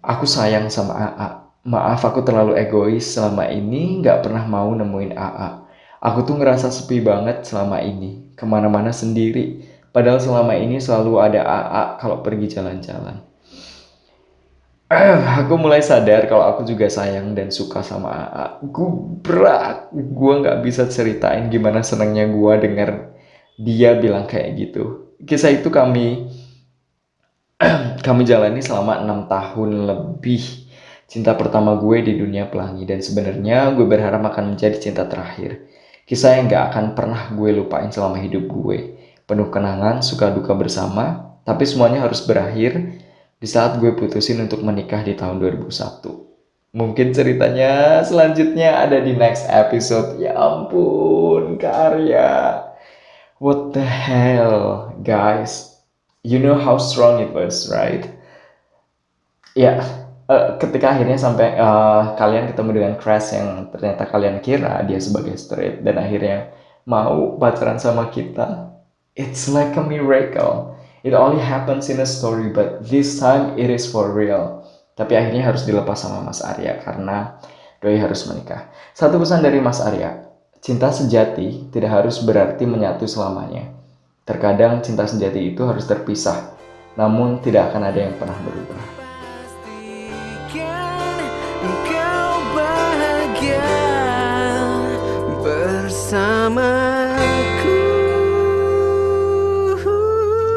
aku 0.00 0.24
sayang 0.24 0.72
sama 0.72 0.92
AA. 0.96 1.28
Maaf 1.66 2.00
aku 2.06 2.24
terlalu 2.24 2.56
egois 2.56 3.04
selama 3.12 3.48
ini 3.52 4.00
gak 4.00 4.24
pernah 4.24 4.48
mau 4.48 4.72
nemuin 4.72 5.12
AA. 5.16 5.65
Aku 6.00 6.24
tuh 6.24 6.36
ngerasa 6.36 6.68
sepi 6.68 7.00
banget 7.00 7.44
selama 7.46 7.80
ini, 7.80 8.32
ke 8.36 8.44
mana-mana 8.44 8.92
sendiri 8.92 9.76
Padahal 9.96 10.20
selama 10.20 10.52
ini 10.60 10.76
selalu 10.76 11.24
ada 11.24 11.40
AA 11.40 11.84
kalau 11.96 12.20
pergi 12.20 12.52
jalan-jalan. 12.52 13.16
Aku 15.40 15.56
mulai 15.56 15.80
sadar 15.80 16.28
kalau 16.28 16.52
aku 16.52 16.68
juga 16.68 16.84
sayang 16.92 17.32
dan 17.32 17.48
suka 17.48 17.80
sama 17.80 18.12
AA. 18.12 18.46
Gubrak, 18.76 19.88
gue 19.96 20.32
nggak 20.44 20.60
bisa 20.60 20.84
ceritain 20.92 21.48
gimana 21.48 21.80
senangnya 21.80 22.28
gue 22.28 22.52
dengar 22.60 23.16
dia 23.56 23.96
bilang 23.96 24.28
kayak 24.28 24.52
gitu. 24.60 25.16
Kisah 25.24 25.56
itu 25.56 25.72
kami 25.72 26.28
kami 28.06 28.28
jalani 28.28 28.60
selama 28.60 29.00
enam 29.00 29.32
tahun 29.32 29.88
lebih. 29.88 30.68
Cinta 31.08 31.32
pertama 31.40 31.72
gue 31.80 32.04
di 32.04 32.20
dunia 32.20 32.52
pelangi 32.52 32.84
dan 32.84 33.00
sebenarnya 33.00 33.72
gue 33.72 33.88
berharap 33.88 34.20
akan 34.28 34.52
menjadi 34.52 34.76
cinta 34.76 35.08
terakhir. 35.08 35.64
Kisah 36.06 36.38
yang 36.38 36.46
gak 36.46 36.70
akan 36.70 36.94
pernah 36.94 37.34
gue 37.34 37.50
lupain 37.50 37.90
selama 37.90 38.22
hidup 38.22 38.46
gue 38.46 38.96
penuh 39.26 39.50
kenangan, 39.50 40.06
suka 40.06 40.30
duka 40.30 40.54
bersama, 40.54 41.34
tapi 41.42 41.66
semuanya 41.66 42.06
harus 42.06 42.22
berakhir 42.22 43.02
di 43.42 43.46
saat 43.50 43.82
gue 43.82 43.90
putusin 43.92 44.38
untuk 44.38 44.62
menikah 44.62 45.02
di 45.02 45.18
tahun 45.18 45.42
2001. 45.42 46.26
Mungkin 46.76 47.10
ceritanya 47.10 48.04
selanjutnya 48.06 48.86
ada 48.86 49.02
di 49.02 49.18
next 49.18 49.50
episode. 49.50 50.22
Ya 50.22 50.38
ampun, 50.38 51.58
karya. 51.58 52.62
What 53.42 53.74
the 53.74 53.82
hell, 53.82 54.94
guys? 55.02 55.82
You 56.22 56.38
know 56.38 56.54
how 56.54 56.78
strong 56.78 57.18
it 57.18 57.34
was, 57.34 57.66
right? 57.66 58.06
Ya, 59.56 59.82
uh, 60.30 60.58
ketika 60.58 60.94
akhirnya 60.94 61.18
sampai 61.18 61.58
uh, 61.58 62.14
kalian 62.18 62.50
ketemu 62.50 62.70
dengan 62.82 62.94
Crash 62.98 63.34
yang 63.34 63.70
ternyata 63.70 64.06
kalian 64.06 64.38
kira 64.42 64.82
dia 64.84 64.98
sebagai 64.98 65.34
straight 65.38 65.82
dan 65.82 65.98
akhirnya 65.98 66.50
mau 66.86 67.34
pacaran 67.38 67.82
sama 67.82 68.10
kita, 68.14 68.76
It's 69.16 69.48
like 69.48 69.72
a 69.80 69.82
miracle. 69.82 70.76
It 71.00 71.16
only 71.16 71.40
happens 71.40 71.88
in 71.88 72.04
a 72.04 72.06
story, 72.06 72.52
but 72.52 72.84
this 72.84 73.16
time 73.16 73.56
it 73.56 73.72
is 73.72 73.88
for 73.88 74.12
real. 74.12 74.60
Tapi 74.92 75.16
akhirnya 75.16 75.48
harus 75.48 75.64
dilepas 75.64 75.96
sama 75.96 76.20
Mas 76.20 76.44
Arya 76.44 76.76
karena 76.84 77.40
Doi 77.80 77.96
harus 77.96 78.28
menikah. 78.28 78.68
Satu 78.92 79.16
pesan 79.16 79.40
dari 79.40 79.56
Mas 79.56 79.80
Arya, 79.80 80.20
cinta 80.60 80.92
sejati 80.92 81.72
tidak 81.72 82.04
harus 82.04 82.20
berarti 82.20 82.68
menyatu 82.68 83.08
selamanya. 83.08 83.72
Terkadang 84.28 84.84
cinta 84.84 85.08
sejati 85.08 85.56
itu 85.56 85.64
harus 85.64 85.88
terpisah, 85.88 86.52
namun 86.92 87.40
tidak 87.40 87.72
akan 87.72 87.88
ada 87.88 88.00
yang 88.04 88.12
pernah 88.20 88.36
berubah. 88.44 88.95
Bersama 96.06 96.70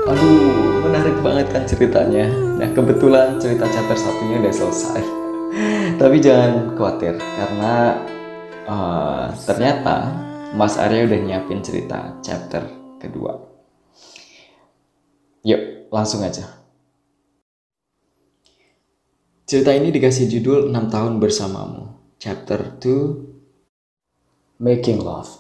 Aduh, 0.06 0.86
menarik 0.86 1.18
banget 1.26 1.50
kan 1.50 1.66
ceritanya. 1.66 2.30
Nah, 2.62 2.70
kebetulan 2.70 3.42
cerita 3.42 3.66
chapter 3.66 3.98
satunya 3.98 4.46
udah 4.46 4.54
selesai. 4.54 5.02
Tapi 5.98 6.22
jangan 6.22 6.78
khawatir, 6.78 7.18
karena 7.18 7.98
uh, 8.70 9.34
ternyata 9.50 10.14
Mas 10.54 10.78
Arya 10.78 11.10
udah 11.10 11.18
nyiapin 11.18 11.66
cerita 11.66 12.22
chapter 12.22 12.70
kedua. 13.02 13.42
Yuk, 15.50 15.90
langsung 15.90 16.22
aja. 16.22 16.46
Cerita 19.50 19.74
ini 19.74 19.90
dikasih 19.90 20.30
judul 20.30 20.70
6 20.70 20.94
tahun 20.94 21.18
bersamamu. 21.18 21.98
Chapter 22.22 22.78
2 22.78 23.29
Making 24.60 25.08
Love. 25.08 25.40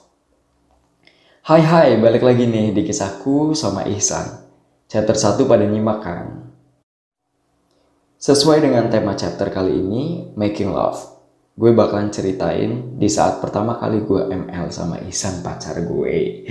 Hai 1.43 1.59
hai, 1.59 1.99
balik 1.99 2.23
lagi 2.23 2.47
nih 2.47 2.71
di 2.71 2.88
kisahku 2.88 3.51
sama 3.51 3.83
Ihsan. 3.83 4.47
Chapter 4.88 5.11
1 5.11 5.43
pada 5.43 5.67
nyimak 5.67 5.99
kan? 5.99 6.47
Sesuai 8.15 8.63
dengan 8.63 8.88
tema 8.88 9.19
chapter 9.19 9.51
kali 9.51 9.75
ini, 9.75 10.03
Making 10.39 10.71
Love. 10.71 11.19
gue 11.59 11.75
bakalan 11.75 12.07
ceritain 12.15 12.95
di 12.95 13.11
saat 13.11 13.43
pertama 13.43 13.75
kali 13.75 14.07
gue 14.07 14.31
ML 14.31 14.71
sama 14.71 15.03
Isan 15.03 15.43
pacar 15.43 15.75
gue. 15.83 16.47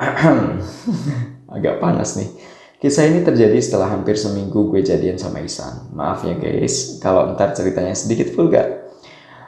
Agak 1.60 1.76
panas 1.76 2.16
nih. 2.16 2.32
Kisah 2.80 3.04
ini 3.04 3.20
terjadi 3.20 3.60
setelah 3.60 3.92
hampir 3.92 4.16
seminggu 4.16 4.72
gue 4.72 4.80
jadian 4.80 5.20
sama 5.20 5.44
Isan. 5.44 5.92
Maaf 5.92 6.24
ya 6.24 6.40
guys, 6.40 6.96
kalau 7.04 7.36
ntar 7.36 7.52
ceritanya 7.52 7.92
sedikit 7.92 8.32
vulgar. 8.32 8.81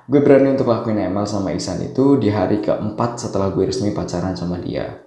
Gue 0.04 0.20
berani 0.20 0.52
untuk 0.52 0.68
lakuin 0.68 1.00
ML 1.00 1.24
sama 1.24 1.56
Isan 1.56 1.80
itu 1.80 2.20
di 2.20 2.28
hari 2.28 2.60
keempat 2.60 3.24
setelah 3.24 3.48
gue 3.48 3.64
resmi 3.64 3.88
pacaran 3.96 4.36
sama 4.36 4.60
dia. 4.60 5.00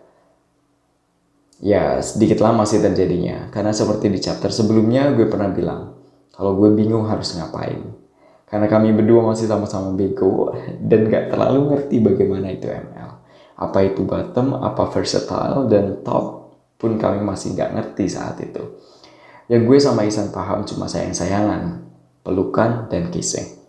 Ya, 1.62 2.02
sedikit 2.02 2.42
lama 2.42 2.66
sih 2.66 2.82
terjadinya. 2.82 3.54
Karena 3.54 3.70
seperti 3.70 4.10
di 4.10 4.18
chapter 4.18 4.50
sebelumnya 4.50 5.14
gue 5.14 5.30
pernah 5.30 5.54
bilang, 5.54 5.94
kalau 6.34 6.58
gue 6.58 6.74
bingung 6.74 7.06
harus 7.06 7.38
ngapain. 7.38 7.94
Karena 8.50 8.66
kami 8.66 8.96
berdua 8.96 9.22
masih 9.22 9.46
sama-sama 9.46 9.94
bego 9.94 10.50
dan 10.90 11.06
gak 11.14 11.30
terlalu 11.30 11.78
ngerti 11.78 11.96
bagaimana 12.02 12.48
itu 12.50 12.66
ML. 12.66 13.12
Apa 13.58 13.86
itu 13.86 14.02
bottom, 14.02 14.58
apa 14.58 14.90
versatile, 14.90 15.70
dan 15.70 16.02
top 16.02 16.58
pun 16.82 16.98
kami 16.98 17.22
masih 17.22 17.54
gak 17.54 17.70
ngerti 17.74 18.10
saat 18.10 18.42
itu. 18.42 18.82
Yang 19.46 19.62
gue 19.62 19.78
sama 19.78 20.10
Isan 20.10 20.34
paham 20.34 20.66
cuma 20.66 20.90
sayang-sayangan, 20.90 21.86
pelukan, 22.26 22.90
dan 22.90 23.14
kissing. 23.14 23.67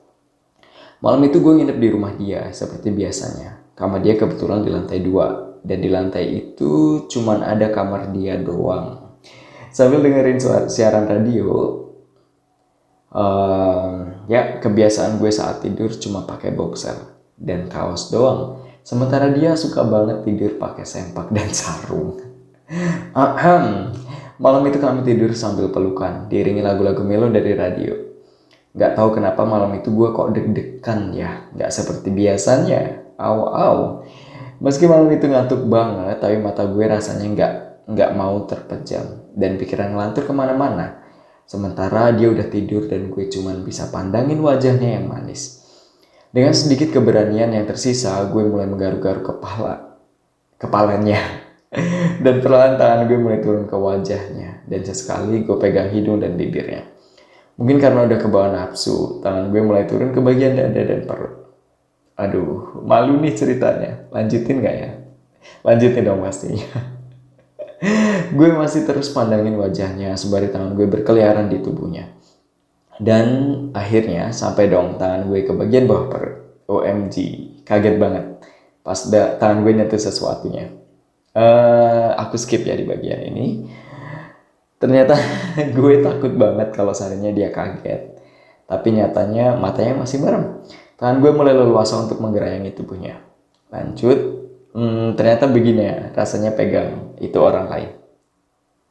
Malam 0.98 1.30
itu 1.30 1.38
gue 1.38 1.52
nginep 1.62 1.78
di 1.78 1.88
rumah 1.94 2.12
dia 2.18 2.50
seperti 2.50 2.90
biasanya. 2.90 3.62
Kamar 3.78 4.02
dia 4.02 4.18
kebetulan 4.18 4.66
di 4.66 4.70
lantai 4.74 4.98
dua 4.98 5.58
dan 5.62 5.78
di 5.78 5.86
lantai 5.86 6.24
itu 6.34 7.06
cuman 7.06 7.46
ada 7.46 7.70
kamar 7.70 8.10
dia 8.10 8.34
doang. 8.34 9.14
Sambil 9.70 10.02
dengerin 10.02 10.42
siaran 10.66 11.06
radio, 11.06 11.78
uh, 13.14 14.26
ya 14.26 14.58
kebiasaan 14.58 15.22
gue 15.22 15.30
saat 15.30 15.62
tidur 15.62 15.94
cuma 15.94 16.26
pakai 16.26 16.50
boxer 16.50 16.98
dan 17.38 17.70
kaos 17.70 18.10
doang. 18.10 18.66
Sementara 18.82 19.30
dia 19.30 19.54
suka 19.54 19.84
banget 19.86 20.26
tidur 20.26 20.58
pakai 20.58 20.82
sempak 20.82 21.30
dan 21.30 21.46
sarung. 21.54 22.18
Ahem. 23.14 23.94
Malam 24.38 24.62
itu 24.70 24.78
kami 24.78 25.02
tidur 25.02 25.34
sambil 25.34 25.66
pelukan, 25.74 26.30
diiringi 26.30 26.62
lagu-lagu 26.62 27.02
melo 27.02 27.26
dari 27.26 27.58
radio. 27.58 28.07
Gak 28.78 28.94
tahu 28.94 29.18
kenapa 29.18 29.42
malam 29.42 29.74
itu 29.74 29.90
gue 29.90 30.14
kok 30.14 30.30
deg-degan 30.30 31.10
ya, 31.10 31.50
gak 31.58 31.74
seperti 31.74 32.14
biasanya. 32.14 33.02
Au. 33.18 34.06
Meski 34.62 34.86
malam 34.86 35.10
itu 35.10 35.26
ngantuk 35.26 35.66
banget, 35.66 36.22
tapi 36.22 36.38
mata 36.38 36.62
gue 36.66 36.84
rasanya 36.86 37.26
nggak 37.34 37.52
nggak 37.88 38.10
mau 38.14 38.44
terpejam 38.46 39.32
dan 39.34 39.58
pikiran 39.58 39.94
ngelantur 39.94 40.26
ke 40.26 40.34
mana-mana. 40.34 41.02
Sementara 41.48 42.12
dia 42.12 42.28
udah 42.28 42.46
tidur 42.46 42.86
dan 42.86 43.08
gue 43.08 43.24
cuman 43.32 43.64
bisa 43.64 43.88
pandangin 43.88 44.38
wajahnya 44.38 45.00
yang 45.00 45.08
manis. 45.08 45.64
Dengan 46.28 46.52
sedikit 46.52 46.92
keberanian 46.92 47.56
yang 47.56 47.64
tersisa, 47.64 48.20
gue 48.28 48.42
mulai 48.44 48.68
menggaruk-garuk 48.68 49.24
kepala, 49.24 49.96
kepalanya. 50.60 51.16
dan 52.24 52.44
perlahan 52.44 52.76
tangan 52.76 53.08
gue 53.08 53.16
mulai 53.16 53.40
turun 53.40 53.64
ke 53.64 53.72
wajahnya. 53.72 54.68
Dan 54.68 54.84
sesekali 54.84 55.48
gue 55.48 55.56
pegang 55.56 55.88
hidung 55.88 56.20
dan 56.20 56.36
bibirnya. 56.36 56.84
Mungkin 57.58 57.82
karena 57.82 58.06
udah 58.06 58.18
kebawa 58.22 58.48
nafsu, 58.54 59.18
tangan 59.18 59.50
gue 59.50 59.58
mulai 59.58 59.82
turun 59.90 60.14
ke 60.14 60.22
bagian 60.22 60.54
dada 60.54 60.78
dan 60.78 61.02
perut. 61.02 61.34
Aduh, 62.14 62.82
malu 62.86 63.18
nih 63.18 63.34
ceritanya. 63.34 64.06
Lanjutin 64.14 64.62
gak 64.62 64.76
ya? 64.78 64.90
Lanjutin 65.66 66.06
dong 66.06 66.22
pastinya. 66.22 66.66
gue 68.38 68.48
masih 68.54 68.86
terus 68.86 69.10
pandangin 69.10 69.58
wajahnya 69.58 70.14
sembari 70.14 70.54
tangan 70.54 70.78
gue 70.78 70.86
berkeliaran 70.86 71.50
di 71.50 71.58
tubuhnya. 71.58 72.14
Dan 72.98 73.26
akhirnya 73.74 74.30
sampai 74.30 74.70
dong 74.70 74.98
tangan 74.98 75.26
gue 75.26 75.42
ke 75.42 75.50
bagian 75.50 75.90
bawah 75.90 76.06
perut. 76.06 76.38
OMG, 76.70 77.16
kaget 77.66 77.96
banget. 77.98 78.38
Pas 78.86 78.98
da, 79.10 79.34
tangan 79.34 79.66
gue 79.66 79.72
nyentuh 79.74 79.98
sesuatunya. 79.98 80.78
Uh, 81.34 82.14
aku 82.18 82.38
skip 82.38 82.62
ya 82.62 82.78
di 82.78 82.86
bagian 82.86 83.18
ini. 83.24 83.66
Ternyata 84.78 85.18
gue 85.76 85.94
takut 86.00 86.32
banget 86.38 86.70
kalau 86.74 86.94
seandainya 86.94 87.34
dia 87.34 87.48
kaget. 87.50 88.18
Tapi 88.68 88.88
nyatanya 88.94 89.58
matanya 89.58 89.98
masih 89.98 90.22
merem. 90.22 90.62
Tangan 90.98 91.22
gue 91.22 91.30
mulai 91.30 91.54
leluasa 91.54 91.98
untuk 91.98 92.18
menggerayangi 92.18 92.74
tubuhnya. 92.74 93.22
Lanjut, 93.70 94.18
hmm, 94.74 95.14
ternyata 95.14 95.46
begini 95.46 95.82
ya, 95.86 95.98
rasanya 96.14 96.54
pegang. 96.54 97.14
Itu 97.18 97.38
orang 97.42 97.66
lain. 97.70 97.90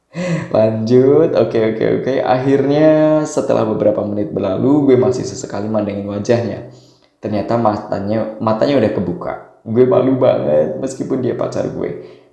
Lanjut, 0.56 1.36
oke 1.36 1.52
okay, 1.52 1.62
oke 1.68 1.76
okay, 1.76 1.88
oke. 1.88 2.02
Okay. 2.04 2.16
Akhirnya 2.24 2.90
setelah 3.28 3.68
beberapa 3.68 4.00
menit 4.08 4.32
berlalu, 4.32 4.92
gue 4.92 4.96
masih 4.96 5.24
sesekali 5.24 5.68
mandangin 5.68 6.08
wajahnya. 6.08 6.72
Ternyata 7.18 7.58
matanya 7.60 8.38
matanya 8.40 8.80
udah 8.80 8.92
kebuka. 8.94 9.32
Gue 9.68 9.84
malu 9.84 10.16
banget 10.16 10.80
meskipun 10.80 11.20
dia 11.20 11.36
pacar 11.36 11.68
gue. 11.68 11.90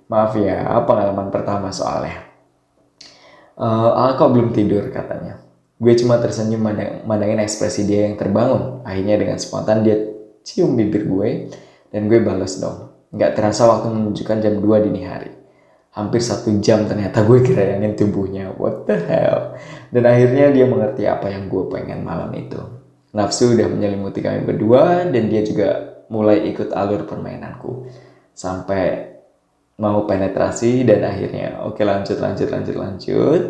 Maaf 0.08 0.38
ya, 0.38 0.62
pengalaman 0.86 1.28
pertama 1.28 1.68
soalnya. 1.74 2.35
Uh, 3.56 4.12
ah, 4.12 4.12
kok 4.20 4.36
belum 4.36 4.52
tidur 4.52 4.92
katanya. 4.92 5.40
Gue 5.80 5.96
cuma 5.96 6.20
tersenyum 6.20 6.60
mandang, 6.60 7.04
mandangin 7.08 7.40
ekspresi 7.40 7.88
dia 7.88 8.08
yang 8.08 8.20
terbangun. 8.20 8.84
Akhirnya 8.84 9.16
dengan 9.16 9.40
spontan 9.40 9.80
dia 9.80 9.96
cium 10.44 10.76
bibir 10.76 11.08
gue 11.08 11.52
dan 11.88 12.08
gue 12.08 12.20
balas 12.20 12.60
dong. 12.60 12.92
Gak 13.16 13.32
terasa 13.32 13.64
waktu 13.64 13.88
menunjukkan 13.92 14.44
jam 14.44 14.60
2 14.60 14.84
dini 14.88 15.08
hari. 15.08 15.32
Hampir 15.96 16.20
satu 16.20 16.52
jam 16.60 16.84
ternyata 16.84 17.24
gue 17.24 17.40
kerayangin 17.40 17.96
tubuhnya. 17.96 18.52
What 18.60 18.84
the 18.84 18.96
hell? 19.00 19.56
Dan 19.88 20.04
akhirnya 20.04 20.52
dia 20.52 20.68
mengerti 20.68 21.08
apa 21.08 21.32
yang 21.32 21.48
gue 21.48 21.64
pengen 21.72 22.04
malam 22.04 22.28
itu. 22.36 22.60
Nafsu 23.16 23.56
udah 23.56 23.72
menyelimuti 23.72 24.20
kami 24.20 24.44
berdua 24.44 25.08
dan 25.08 25.32
dia 25.32 25.40
juga 25.40 25.96
mulai 26.12 26.44
ikut 26.52 26.76
alur 26.76 27.08
permainanku. 27.08 27.88
Sampai 28.36 29.15
mau 29.76 30.08
penetrasi 30.08 30.84
dan 30.88 31.04
akhirnya 31.04 31.60
oke 31.64 31.76
okay, 31.76 31.84
lanjut 31.84 32.16
lanjut 32.16 32.48
lanjut 32.48 32.76
lanjut 32.76 33.42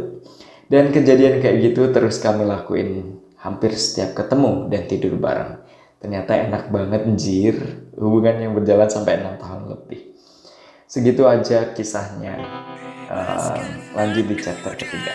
dan 0.67 0.91
kejadian 0.91 1.39
kayak 1.39 1.63
gitu 1.71 1.95
terus 1.95 2.19
kami 2.19 2.43
lakuin 2.43 3.23
hampir 3.47 3.71
setiap 3.79 4.19
ketemu 4.19 4.67
dan 4.67 4.83
tidur 4.91 5.15
bareng. 5.15 5.63
Ternyata 6.03 6.51
enak 6.51 6.75
banget 6.75 7.07
njir, 7.07 7.57
hubungan 7.95 8.43
yang 8.43 8.53
berjalan 8.59 8.91
sampai 8.91 9.23
enam 9.23 9.39
tahun 9.39 9.71
lebih. 9.71 10.19
Segitu 10.91 11.23
aja 11.31 11.71
kisahnya. 11.71 12.43
Uh, 13.07 13.55
lanjut 13.95 14.27
di 14.27 14.35
chapter 14.43 14.75
ketiga. 14.75 15.15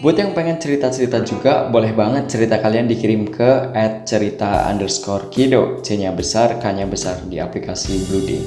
Buat 0.00 0.16
yang 0.16 0.32
pengen 0.32 0.56
cerita-cerita 0.56 1.20
juga, 1.28 1.68
boleh 1.68 1.92
banget 1.92 2.32
cerita 2.32 2.56
kalian 2.56 2.88
dikirim 2.88 3.28
ke 3.28 3.68
at 3.76 4.08
cerita 4.08 4.64
underscore 4.72 5.28
kido, 5.28 5.84
C-nya 5.84 6.16
besar, 6.16 6.56
K-nya 6.56 6.88
besar 6.88 7.20
di 7.28 7.36
aplikasi 7.36 8.08
Blue 8.08 8.24
Day. 8.24 8.40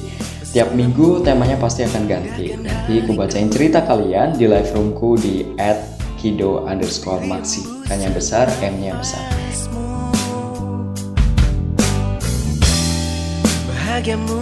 Tiap 0.50 0.74
minggu 0.74 1.22
temanya 1.22 1.54
pasti 1.62 1.86
akan 1.86 2.10
ganti. 2.10 2.58
Nanti 2.58 3.06
aku 3.06 3.14
bacain 3.14 3.54
cerita 3.54 3.86
kalian 3.86 4.34
di 4.34 4.50
live 4.50 4.66
roomku 4.74 5.14
di 5.22 5.46
at 5.62 5.78
kido 6.18 6.66
underscore 6.66 7.22
maxi. 7.22 7.62
K-nya 7.86 8.10
besar, 8.10 8.50
M-nya 8.58 8.98
besar. 8.98 9.22
Bahagiamu 13.70 14.42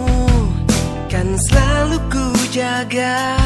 kan 1.12 1.28
selalu 1.36 2.00
ku 2.08 2.24
jaga 2.48 3.36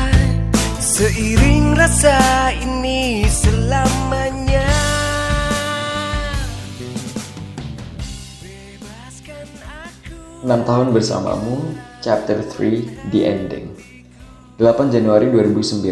Seiring 0.97 1.77
rasa 1.77 2.17
ini 2.57 3.29
selamanya 3.29 4.65
Enam 10.41 10.65
tahun 10.65 10.97
bersamamu, 10.97 11.77
Chapter 12.01 12.41
3, 12.41 13.13
The 13.13 13.29
Ending 13.29 13.77
8 14.57 14.89
Januari 14.89 15.29
2009, 15.29 15.85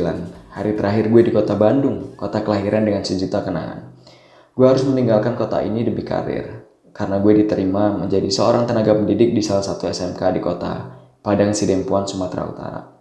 hari 0.56 0.72
terakhir 0.72 1.12
gue 1.12 1.22
di 1.28 1.36
kota 1.36 1.52
Bandung, 1.52 2.16
kota 2.16 2.40
kelahiran 2.40 2.88
dengan 2.88 3.04
sejuta 3.04 3.44
kenangan. 3.44 3.92
Gue 4.56 4.64
harus 4.64 4.88
meninggalkan 4.88 5.36
kota 5.36 5.60
ini 5.60 5.84
demi 5.84 6.00
karir, 6.00 6.64
karena 6.96 7.20
gue 7.20 7.44
diterima 7.44 7.92
menjadi 7.92 8.32
seorang 8.32 8.64
tenaga 8.64 8.96
pendidik 8.96 9.36
di 9.36 9.44
salah 9.44 9.68
satu 9.68 9.84
SMK 9.84 10.32
di 10.32 10.40
kota 10.40 10.96
Padang 11.20 11.52
Sidempuan, 11.52 12.08
Sumatera 12.08 12.48
Utara. 12.48 12.93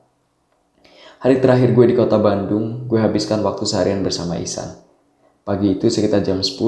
Hari 1.24 1.40
terakhir 1.40 1.72
gue 1.72 1.86
di 1.88 1.96
kota 1.96 2.20
Bandung, 2.20 2.84
gue 2.84 3.00
habiskan 3.00 3.40
waktu 3.48 3.64
seharian 3.64 4.04
bersama 4.04 4.36
Isan. 4.36 4.76
Pagi 5.48 5.80
itu 5.80 5.88
sekitar 5.88 6.20
jam 6.20 6.44
10, 6.44 6.60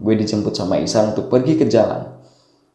gue 0.00 0.14
dijemput 0.16 0.56
sama 0.56 0.80
Isan 0.80 1.12
untuk 1.12 1.28
pergi 1.28 1.60
ke 1.60 1.68
jalan. 1.68 2.16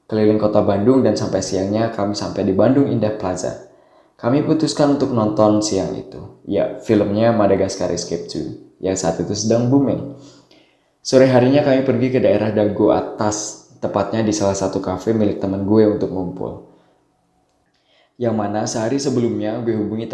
Keliling 0.06 0.38
kota 0.38 0.62
Bandung 0.62 1.02
dan 1.02 1.18
sampai 1.18 1.42
siangnya 1.42 1.90
kami 1.90 2.14
sampai 2.14 2.46
di 2.46 2.54
Bandung 2.54 2.86
Indah 2.86 3.18
Plaza. 3.18 3.66
Kami 4.14 4.46
putuskan 4.46 4.94
untuk 4.94 5.10
nonton 5.10 5.58
siang 5.66 5.98
itu. 5.98 6.46
Ya, 6.46 6.78
filmnya 6.86 7.34
Madagascar 7.34 7.90
Escape 7.90 8.30
2 8.30 8.86
yang 8.86 8.94
saat 8.94 9.18
itu 9.18 9.34
sedang 9.34 9.74
booming. 9.74 10.14
Sore 11.02 11.26
harinya 11.34 11.66
kami 11.66 11.82
pergi 11.82 12.14
ke 12.14 12.22
daerah 12.22 12.54
Dago 12.54 12.94
Atas, 12.94 13.74
tepatnya 13.82 14.22
di 14.22 14.38
salah 14.38 14.54
satu 14.54 14.78
kafe 14.78 15.18
milik 15.18 15.42
teman 15.42 15.66
gue 15.66 15.98
untuk 15.98 16.14
ngumpul. 16.14 16.70
Yang 18.22 18.36
mana 18.38 18.70
sehari 18.70 19.02
sebelumnya 19.02 19.58
gue 19.66 19.74
hubungi 19.74 20.06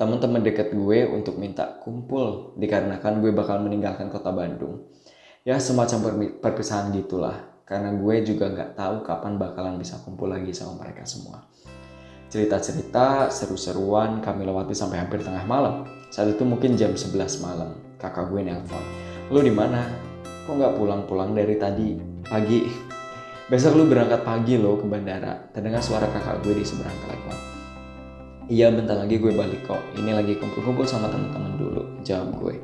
temen-temen 0.00 0.40
deket 0.40 0.72
gue 0.72 1.04
untuk 1.12 1.36
minta 1.36 1.76
kumpul 1.84 2.56
dikarenakan 2.56 3.20
gue 3.20 3.36
bakal 3.36 3.60
meninggalkan 3.60 4.08
kota 4.08 4.32
Bandung. 4.32 4.88
Ya 5.44 5.60
semacam 5.60 6.24
perpisahan 6.40 6.88
gitulah 6.96 7.60
karena 7.68 7.92
gue 7.92 8.16
juga 8.24 8.48
nggak 8.48 8.80
tahu 8.80 9.04
kapan 9.04 9.36
bakalan 9.36 9.76
bisa 9.76 10.00
kumpul 10.00 10.32
lagi 10.32 10.56
sama 10.56 10.80
mereka 10.80 11.04
semua. 11.04 11.44
Cerita-cerita 12.32 13.28
seru-seruan 13.28 14.24
kami 14.24 14.48
lewati 14.48 14.72
sampai 14.72 15.04
hampir 15.04 15.20
tengah 15.20 15.44
malam. 15.44 15.84
Saat 16.08 16.32
itu 16.32 16.48
mungkin 16.48 16.80
jam 16.80 16.96
11 16.96 17.44
malam. 17.44 17.76
Kakak 18.00 18.32
gue 18.32 18.40
nelpon. 18.40 18.80
Lu 19.28 19.44
di 19.44 19.52
mana? 19.52 19.84
Kok 20.48 20.54
nggak 20.56 20.74
pulang-pulang 20.80 21.36
dari 21.36 21.60
tadi 21.60 22.00
pagi? 22.24 22.64
Besok 23.52 23.76
lu 23.76 23.84
berangkat 23.84 24.24
pagi 24.24 24.56
lo 24.56 24.80
ke 24.80 24.86
bandara. 24.88 25.36
Terdengar 25.52 25.84
suara 25.84 26.08
kakak 26.08 26.40
gue 26.40 26.56
di 26.56 26.64
seberang 26.64 26.96
telepon. 27.04 27.49
Iya 28.50 28.66
bentar 28.74 28.98
lagi 28.98 29.14
gue 29.22 29.30
balik 29.30 29.62
kok. 29.70 29.78
Ini 29.94 30.10
lagi 30.10 30.34
kumpul-kumpul 30.34 30.82
sama 30.82 31.06
teman-teman 31.06 31.54
dulu. 31.54 31.86
Jawab 32.02 32.34
gue. 32.42 32.58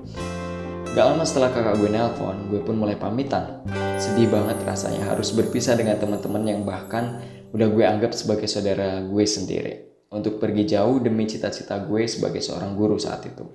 Gak 0.98 1.14
lama 1.14 1.22
setelah 1.22 1.54
kakak 1.54 1.78
gue 1.78 1.86
nelpon, 1.86 2.34
gue 2.50 2.58
pun 2.58 2.74
mulai 2.74 2.98
pamitan. 2.98 3.62
Sedih 3.94 4.26
banget 4.26 4.58
rasanya 4.66 5.14
harus 5.14 5.30
berpisah 5.30 5.78
dengan 5.78 5.94
teman-teman 5.94 6.42
yang 6.42 6.66
bahkan 6.66 7.22
udah 7.54 7.70
gue 7.70 7.86
anggap 7.86 8.18
sebagai 8.18 8.50
saudara 8.50 8.98
gue 8.98 9.24
sendiri. 9.30 10.02
Untuk 10.10 10.42
pergi 10.42 10.74
jauh 10.74 10.98
demi 10.98 11.22
cita-cita 11.30 11.78
gue 11.78 12.02
sebagai 12.10 12.42
seorang 12.42 12.74
guru 12.74 12.98
saat 12.98 13.22
itu. 13.22 13.46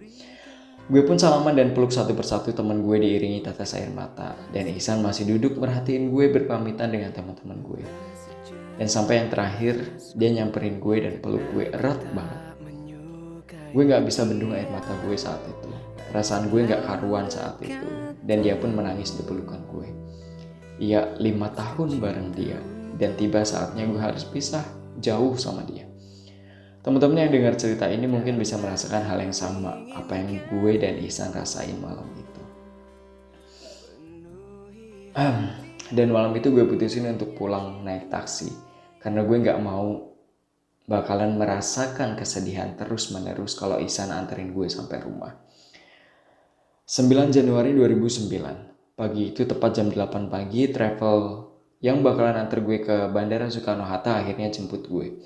Gue 0.88 1.04
pun 1.04 1.20
salaman 1.20 1.52
dan 1.52 1.76
peluk 1.76 1.92
satu 1.92 2.16
persatu 2.16 2.56
teman 2.56 2.80
gue 2.80 2.96
diiringi 2.96 3.44
tetes 3.44 3.76
air 3.76 3.92
mata. 3.92 4.40
Dan 4.56 4.72
Ihsan 4.72 5.04
masih 5.04 5.28
duduk 5.28 5.60
merhatiin 5.60 6.08
gue 6.08 6.32
berpamitan 6.32 6.96
dengan 6.96 7.12
teman-teman 7.12 7.60
gue. 7.60 7.84
Dan 8.80 8.88
sampai 8.88 9.24
yang 9.24 9.30
terakhir, 9.32 9.76
dia 10.16 10.30
nyamperin 10.32 10.80
gue 10.80 10.98
dan 11.04 11.14
peluk 11.20 11.44
gue 11.56 11.66
erat 11.72 12.00
banget. 12.16 12.42
Gue 13.72 13.84
gak 13.88 14.04
bisa 14.04 14.28
bendung 14.28 14.52
air 14.52 14.68
mata 14.68 14.92
gue 15.08 15.16
saat 15.16 15.40
itu. 15.48 15.70
Perasaan 16.12 16.52
gue 16.52 16.62
gak 16.68 16.84
karuan 16.84 17.32
saat 17.32 17.56
itu. 17.64 17.88
Dan 18.24 18.44
dia 18.44 18.60
pun 18.60 18.76
menangis 18.76 19.16
di 19.16 19.24
pelukan 19.24 19.64
gue. 19.72 19.88
Iya, 20.82 21.16
lima 21.24 21.52
tahun 21.56 22.04
bareng 22.04 22.30
dia. 22.36 22.60
Dan 23.00 23.16
tiba 23.16 23.48
saatnya 23.48 23.88
gue 23.88 24.00
harus 24.00 24.28
pisah 24.28 24.64
jauh 25.00 25.40
sama 25.40 25.64
dia. 25.64 25.88
Teman-teman 26.82 27.22
yang 27.22 27.32
dengar 27.32 27.54
cerita 27.62 27.86
ini 27.86 28.10
mungkin 28.10 28.42
bisa 28.42 28.58
merasakan 28.58 29.06
hal 29.06 29.22
yang 29.22 29.34
sama 29.34 29.86
apa 29.94 30.18
yang 30.18 30.42
gue 30.50 30.74
dan 30.82 30.98
Ihsan 30.98 31.30
rasain 31.30 31.78
malam 31.78 32.10
itu. 32.18 32.42
Dan 35.92 36.08
malam 36.12 36.32
itu 36.36 36.52
gue 36.52 36.64
putusin 36.64 37.08
untuk 37.12 37.36
pulang 37.36 37.84
naik 37.84 38.08
taksi 38.08 38.52
karena 39.04 39.28
gue 39.28 39.38
nggak 39.44 39.60
mau 39.60 40.12
bakalan 40.88 41.40
merasakan 41.40 42.20
kesedihan 42.20 42.76
terus 42.76 43.16
menerus 43.16 43.56
kalau 43.56 43.80
Ihsan 43.80 44.12
anterin 44.12 44.52
gue 44.52 44.68
sampai 44.68 45.00
rumah. 45.00 45.32
9 46.92 47.32
Januari 47.32 47.72
2009, 47.72 49.00
pagi 49.00 49.32
itu 49.32 49.48
tepat 49.48 49.72
jam 49.72 49.88
8 49.88 50.28
pagi, 50.28 50.68
travel 50.68 51.48
yang 51.80 52.04
bakalan 52.04 52.36
antar 52.36 52.60
gue 52.60 52.84
ke 52.84 53.08
Bandara 53.08 53.48
Soekarno-Hatta 53.48 54.20
akhirnya 54.20 54.52
jemput 54.52 54.86
gue. 54.92 55.24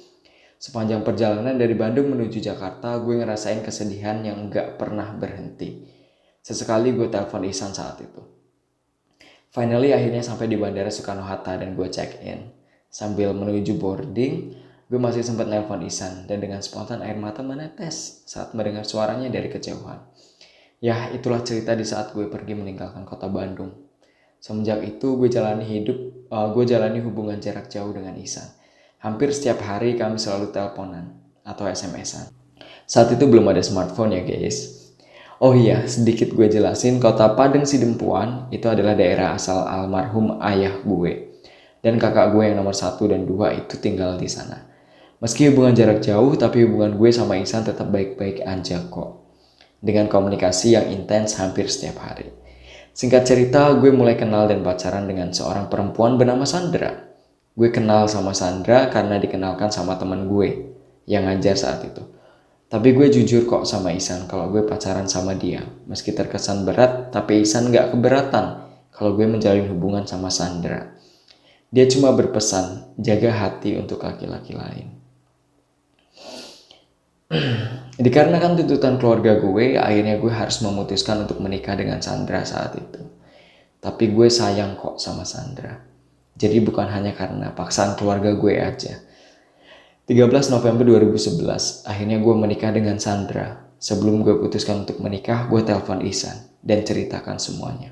Sepanjang 0.62 1.02
perjalanan 1.02 1.58
dari 1.58 1.74
Bandung 1.74 2.14
menuju 2.14 2.40
Jakarta, 2.40 3.02
gue 3.02 3.18
ngerasain 3.18 3.66
kesedihan 3.66 4.22
yang 4.24 4.48
gak 4.48 4.78
pernah 4.80 5.18
berhenti. 5.18 5.84
Sesekali 6.40 6.94
gue 6.94 7.10
telepon 7.10 7.44
Ihsan 7.50 7.74
saat 7.74 7.98
itu. 8.00 8.45
Finally 9.56 9.96
akhirnya 9.96 10.20
sampai 10.20 10.52
di 10.52 10.60
Bandara 10.60 10.92
Soekarno-Hatta 10.92 11.64
dan 11.64 11.80
gue 11.80 11.88
check 11.88 12.20
in. 12.20 12.52
Sambil 12.92 13.32
menuju 13.32 13.80
boarding, 13.80 14.52
gue 14.92 15.00
masih 15.00 15.24
sempat 15.24 15.48
nelpon 15.48 15.80
Ihsan 15.88 16.28
dan 16.28 16.44
dengan 16.44 16.60
spontan 16.60 17.00
air 17.00 17.16
mata 17.16 17.40
menetes 17.40 18.28
saat 18.28 18.52
mendengar 18.52 18.84
suaranya 18.84 19.32
dari 19.32 19.48
kejauhan. 19.48 20.04
Ya, 20.84 21.08
itulah 21.16 21.40
cerita 21.40 21.72
di 21.72 21.88
saat 21.88 22.12
gue 22.12 22.28
pergi 22.28 22.52
meninggalkan 22.52 23.08
kota 23.08 23.32
Bandung. 23.32 23.72
Semenjak 24.44 24.84
itu 24.84 25.16
gue 25.16 25.32
jalani 25.32 25.64
hidup, 25.64 26.28
uh, 26.28 26.52
gue 26.52 26.68
jalani 26.68 27.00
hubungan 27.00 27.40
jarak 27.40 27.72
jauh 27.72 27.96
dengan 27.96 28.20
Ihsan 28.20 28.66
Hampir 29.06 29.30
setiap 29.30 29.62
hari 29.62 29.94
kami 29.94 30.18
selalu 30.18 30.50
teleponan 30.50 31.14
atau 31.46 31.70
SMS-an. 31.70 32.26
Saat 32.90 33.14
itu 33.14 33.30
belum 33.30 33.46
ada 33.54 33.62
smartphone 33.62 34.18
ya 34.18 34.26
guys. 34.26 34.75
Oh 35.36 35.52
iya, 35.52 35.84
sedikit 35.84 36.32
gue 36.32 36.48
jelasin, 36.48 36.96
kota 37.04 37.36
Padang 37.36 37.68
Sidempuan 37.68 38.48
itu 38.56 38.72
adalah 38.72 38.96
daerah 38.96 39.36
asal 39.36 39.68
almarhum 39.68 40.40
ayah 40.40 40.80
gue. 40.80 41.44
Dan 41.84 42.00
kakak 42.00 42.32
gue 42.32 42.48
yang 42.48 42.64
nomor 42.64 42.72
satu 42.72 43.12
dan 43.12 43.28
dua 43.28 43.52
itu 43.52 43.76
tinggal 43.84 44.16
di 44.16 44.32
sana. 44.32 44.64
Meski 45.20 45.52
hubungan 45.52 45.76
jarak 45.76 46.00
jauh, 46.00 46.40
tapi 46.40 46.64
hubungan 46.64 46.96
gue 46.96 47.12
sama 47.12 47.36
Ihsan 47.36 47.68
tetap 47.68 47.92
baik-baik 47.92 48.48
aja 48.48 48.80
kok. 48.88 49.28
Dengan 49.84 50.08
komunikasi 50.08 50.80
yang 50.80 50.88
intens 50.88 51.36
hampir 51.36 51.68
setiap 51.68 52.00
hari. 52.00 52.32
Singkat 52.96 53.28
cerita, 53.28 53.76
gue 53.76 53.92
mulai 53.92 54.16
kenal 54.16 54.48
dan 54.48 54.64
pacaran 54.64 55.04
dengan 55.04 55.36
seorang 55.36 55.68
perempuan 55.68 56.16
bernama 56.16 56.48
Sandra. 56.48 57.12
Gue 57.52 57.76
kenal 57.76 58.08
sama 58.08 58.32
Sandra 58.32 58.88
karena 58.88 59.20
dikenalkan 59.20 59.68
sama 59.68 60.00
teman 60.00 60.32
gue 60.32 60.72
yang 61.12 61.28
ngajar 61.28 61.60
saat 61.60 61.84
itu. 61.84 62.15
Tapi 62.76 62.92
gue 62.92 63.08
jujur 63.08 63.48
kok 63.48 63.64
sama 63.64 63.96
Isan 63.96 64.28
kalau 64.28 64.52
gue 64.52 64.68
pacaran 64.68 65.08
sama 65.08 65.32
dia. 65.32 65.64
Meski 65.88 66.12
terkesan 66.12 66.68
berat, 66.68 67.08
tapi 67.08 67.40
Isan 67.40 67.72
gak 67.72 67.96
keberatan 67.96 68.68
kalau 68.92 69.16
gue 69.16 69.24
menjalin 69.24 69.72
hubungan 69.72 70.04
sama 70.04 70.28
Sandra. 70.28 70.92
Dia 71.72 71.88
cuma 71.88 72.12
berpesan, 72.12 73.00
jaga 73.00 73.32
hati 73.32 73.80
untuk 73.80 74.04
laki-laki 74.04 74.60
lain. 74.60 74.92
Dikarenakan 78.04 78.60
tuntutan 78.60 79.00
keluarga 79.00 79.40
gue, 79.40 79.80
akhirnya 79.80 80.20
gue 80.20 80.34
harus 80.36 80.60
memutuskan 80.60 81.24
untuk 81.24 81.40
menikah 81.40 81.80
dengan 81.80 82.04
Sandra 82.04 82.44
saat 82.44 82.76
itu. 82.76 83.08
Tapi 83.80 84.12
gue 84.12 84.28
sayang 84.28 84.76
kok 84.76 85.00
sama 85.00 85.24
Sandra. 85.24 85.80
Jadi 86.36 86.60
bukan 86.60 86.92
hanya 86.92 87.16
karena 87.16 87.56
paksaan 87.56 87.96
keluarga 87.96 88.36
gue 88.36 88.60
aja. 88.60 89.00
13 90.06 90.54
November 90.54 90.86
2011, 90.86 91.90
akhirnya 91.90 92.22
gue 92.22 92.36
menikah 92.38 92.70
dengan 92.70 93.02
Sandra. 93.02 93.74
Sebelum 93.82 94.22
gue 94.22 94.38
putuskan 94.38 94.86
untuk 94.86 95.02
menikah, 95.02 95.50
gue 95.50 95.66
telepon 95.66 95.98
Isan 96.06 96.46
dan 96.62 96.86
ceritakan 96.86 97.42
semuanya. 97.42 97.90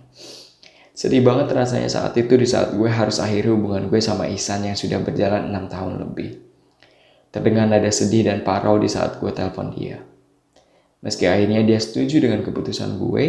Sedih 0.94 1.26
banget 1.26 1.50
rasanya 1.50 1.90
saat 1.90 2.14
itu 2.14 2.38
di 2.38 2.46
saat 2.46 2.78
gue 2.78 2.86
harus 2.86 3.18
akhiri 3.18 3.50
hubungan 3.50 3.90
gue 3.90 3.98
sama 3.98 4.30
Isan 4.30 4.62
yang 4.62 4.78
sudah 4.78 5.02
berjalan 5.02 5.50
6 5.50 5.74
tahun 5.74 5.94
lebih. 6.06 6.38
Terdengar 7.34 7.66
nada 7.66 7.90
sedih 7.90 8.30
dan 8.30 8.46
parau 8.46 8.78
di 8.78 8.94
saat 8.94 9.18
gue 9.18 9.34
telepon 9.34 9.74
dia. 9.74 9.98
Meski 11.02 11.26
akhirnya 11.26 11.66
dia 11.66 11.82
setuju 11.82 12.30
dengan 12.30 12.46
keputusan 12.46 13.02
gue, 13.02 13.26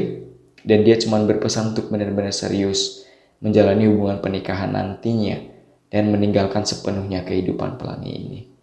dan 0.60 0.84
dia 0.84 1.00
cuma 1.00 1.24
berpesan 1.24 1.72
untuk 1.72 1.88
benar-benar 1.88 2.36
serius 2.36 3.08
menjalani 3.40 3.88
hubungan 3.88 4.20
pernikahan 4.20 4.76
nantinya 4.76 5.40
dan 5.88 6.12
meninggalkan 6.12 6.68
sepenuhnya 6.68 7.24
kehidupan 7.24 7.80
pelangi 7.80 8.12
ini. 8.12 8.53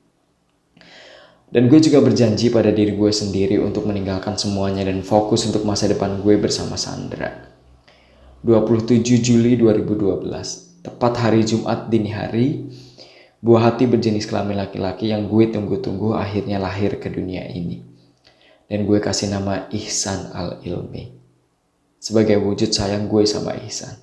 Dan 1.52 1.68
gue 1.68 1.84
juga 1.84 2.00
berjanji 2.00 2.48
pada 2.48 2.72
diri 2.72 2.96
gue 2.96 3.12
sendiri 3.12 3.60
untuk 3.60 3.84
meninggalkan 3.84 4.40
semuanya 4.40 4.88
dan 4.88 5.04
fokus 5.04 5.44
untuk 5.44 5.68
masa 5.68 5.92
depan 5.92 6.24
gue 6.24 6.40
bersama 6.40 6.80
Sandra. 6.80 7.52
27 8.48 9.04
Juli 9.20 9.60
2012, 9.60 10.32
tepat 10.80 11.14
hari 11.20 11.44
Jumat 11.44 11.92
dini 11.92 12.08
hari, 12.08 12.72
buah 13.44 13.68
hati 13.68 13.84
berjenis 13.84 14.32
kelamin 14.32 14.64
laki-laki 14.64 15.12
yang 15.12 15.28
gue 15.28 15.52
tunggu-tunggu 15.52 16.16
akhirnya 16.16 16.56
lahir 16.56 16.96
ke 17.04 17.12
dunia 17.12 17.44
ini. 17.52 17.84
Dan 18.72 18.88
gue 18.88 19.04
kasih 19.04 19.36
nama 19.36 19.68
Ihsan 19.76 20.32
Al-Ilmi. 20.32 21.12
Sebagai 22.00 22.40
wujud 22.40 22.72
sayang 22.72 23.12
gue 23.12 23.28
sama 23.28 23.60
Ihsan. 23.68 24.00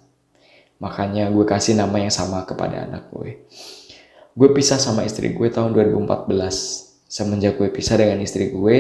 Makanya 0.85 1.33
gue 1.33 1.49
kasih 1.49 1.81
nama 1.81 1.97
yang 1.97 2.13
sama 2.13 2.45
kepada 2.45 2.85
anak 2.85 3.09
gue. 3.09 3.41
Gue 4.37 4.49
pisah 4.53 4.77
sama 4.77 5.09
istri 5.09 5.33
gue 5.33 5.49
tahun 5.49 5.73
2014. 5.73 6.88
Semenjak 7.09 7.57
gue 7.57 7.73
pisah 7.73 7.97
dengan 7.97 8.21
istri 8.21 8.53
gue, 8.53 8.77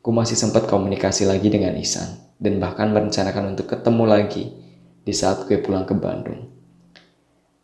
gue 0.00 0.12
masih 0.12 0.34
sempat 0.34 0.64
komunikasi 0.64 1.28
lagi 1.28 1.52
dengan 1.52 1.76
Isan. 1.76 2.16
Dan 2.40 2.56
bahkan 2.56 2.88
merencanakan 2.90 3.52
untuk 3.52 3.68
ketemu 3.68 4.04
lagi 4.08 4.48
di 5.04 5.12
saat 5.12 5.44
gue 5.44 5.60
pulang 5.60 5.84
ke 5.84 5.92
Bandung. 5.92 6.48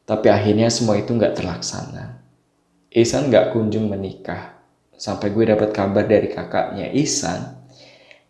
Tapi 0.05 0.29
akhirnya 0.29 0.69
semua 0.69 1.01
itu 1.01 1.17
gak 1.17 1.41
terlaksana. 1.41 2.21
Isan 2.93 3.33
gak 3.33 3.57
kunjung 3.57 3.89
menikah. 3.89 4.61
Sampai 4.93 5.33
gue 5.33 5.49
dapat 5.49 5.73
kabar 5.73 6.05
dari 6.05 6.29
kakaknya 6.29 6.93
Isan 6.93 7.65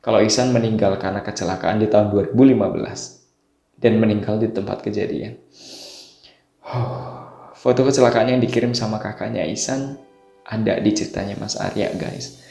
kalau 0.05 0.21
Isan 0.21 0.53
meninggal 0.53 1.01
karena 1.01 1.25
kecelakaan 1.25 1.81
di 1.81 1.89
tahun 1.89 2.13
2015 2.13 3.81
dan 3.81 3.97
meninggal 3.97 4.37
di 4.37 4.53
tempat 4.53 4.85
kejadian. 4.85 5.41
foto 7.57 7.81
kecelakaan 7.89 8.37
yang 8.37 8.41
dikirim 8.45 8.77
sama 8.77 9.01
kakaknya 9.01 9.49
Isan 9.49 9.97
ada 10.45 10.77
di 10.81 10.91
ceritanya 10.93 11.35
Mas 11.41 11.57
Arya 11.57 11.93
guys. 11.97 12.44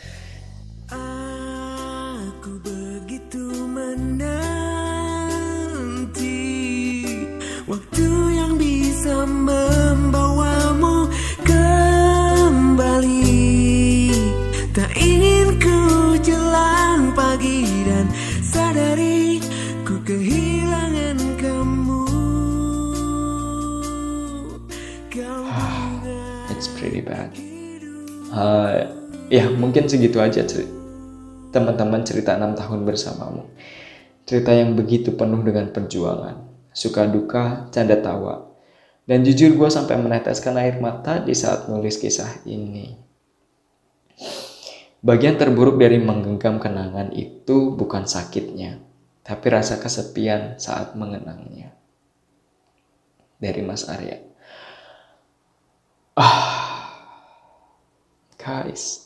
Mungkin 29.73 29.89
segitu 29.89 30.21
aja 30.21 30.45
teman-teman 31.49 32.05
cerita 32.05 32.37
enam 32.37 32.53
tahun 32.53 32.85
bersamamu. 32.85 33.49
Cerita 34.21 34.53
yang 34.53 34.77
begitu 34.77 35.17
penuh 35.17 35.41
dengan 35.41 35.73
perjuangan, 35.73 36.45
suka 36.77 37.09
duka, 37.09 37.73
canda 37.73 37.97
tawa. 37.97 38.53
Dan 39.09 39.25
jujur 39.25 39.57
gue 39.57 39.69
sampai 39.73 39.97
meneteskan 39.97 40.61
air 40.61 40.77
mata 40.77 41.25
di 41.25 41.33
saat 41.33 41.73
nulis 41.73 41.97
kisah 41.97 42.45
ini. 42.45 42.93
Bagian 45.01 45.41
terburuk 45.41 45.81
dari 45.81 45.97
menggenggam 45.97 46.61
kenangan 46.61 47.09
itu 47.09 47.73
bukan 47.73 48.05
sakitnya, 48.05 48.77
tapi 49.25 49.45
rasa 49.49 49.81
kesepian 49.81 50.61
saat 50.61 50.93
mengenangnya. 50.93 51.73
Dari 53.41 53.65
Mas 53.65 53.89
Arya. 53.89 54.21
Ah, 56.13 56.93
guys, 58.37 59.02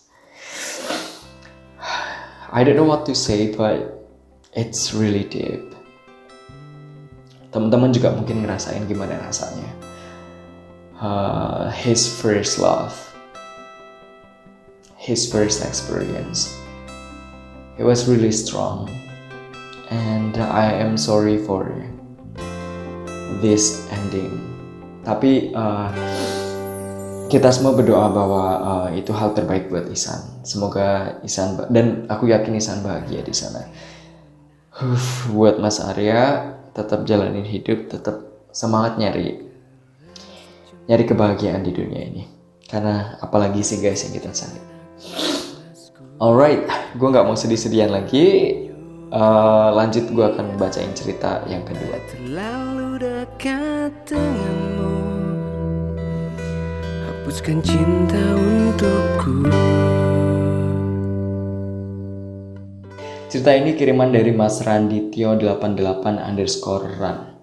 I 2.51 2.63
don't 2.63 2.75
know 2.75 2.87
what 2.87 3.05
to 3.07 3.15
say, 3.15 3.53
but 3.53 3.97
it's 4.55 4.93
really 4.93 5.27
deep. 5.27 5.75
Teman-teman 7.51 7.93
juga 7.95 8.15
mungkin 8.15 8.43
ngerasain 8.43 8.87
gimana 8.87 9.19
rasanya. 9.19 9.71
Uh, 10.97 11.69
his 11.69 12.09
first 12.09 12.57
love 12.57 13.07
his 15.07 15.31
first 15.31 15.63
experience. 15.63 16.51
It 17.79 17.87
was 17.87 18.09
really 18.09 18.35
strong, 18.35 18.91
and 19.89 20.35
I 20.35 20.67
am 20.73 20.97
sorry 20.99 21.39
for 21.39 21.71
this 23.39 23.87
ending. 23.87 24.35
Tapi 25.07 25.55
uh, 25.55 25.95
kita 27.27 27.51
semua 27.51 27.75
berdoa 27.75 28.07
bahwa 28.09 28.43
uh, 28.59 28.89
itu 28.95 29.11
hal 29.11 29.35
terbaik 29.35 29.67
buat 29.67 29.87
Isan. 29.91 30.43
Semoga 30.47 31.19
Isan 31.27 31.59
dan 31.69 32.07
aku 32.07 32.31
yakin 32.31 32.55
Isan 32.55 32.81
bahagia 32.81 33.21
di 33.21 33.35
sana. 33.35 33.67
Buat 35.33 35.59
Mas 35.59 35.83
Arya 35.83 36.55
tetap 36.71 37.03
jalanin 37.03 37.45
hidup, 37.45 37.91
tetap 37.91 38.47
semangat 38.55 38.95
nyari 39.01 39.43
nyari 40.87 41.03
kebahagiaan 41.03 41.61
di 41.67 41.71
dunia 41.75 42.01
ini. 42.07 42.23
Karena 42.67 43.19
apalagi 43.23 43.63
sih 43.63 43.79
guys 43.79 44.03
yang 44.07 44.15
kita 44.15 44.31
cari. 44.31 44.59
Alright, 46.17 46.65
gue 46.97 47.07
nggak 47.07 47.25
mau 47.27 47.37
sedih-sedihan 47.37 47.93
lagi. 47.93 48.25
Uh, 49.07 49.71
lanjut 49.71 50.03
gue 50.11 50.25
akan 50.25 50.59
bacain 50.59 50.91
cerita 50.91 51.39
yang 51.47 51.63
kedua. 51.63 51.95
Terlalu 52.11 52.99
dekat 52.99 53.95
denganmu, 54.03 54.66
hapuskan 57.27 57.59
cinta 57.59 58.23
untukku. 58.39 59.51
Cerita 63.27 63.51
ini 63.51 63.75
kiriman 63.75 64.15
dari 64.15 64.31
Mas 64.31 64.63
Randitio 64.63 65.35
88 65.35 66.23
underscore 66.23 66.87
run. 66.95 67.35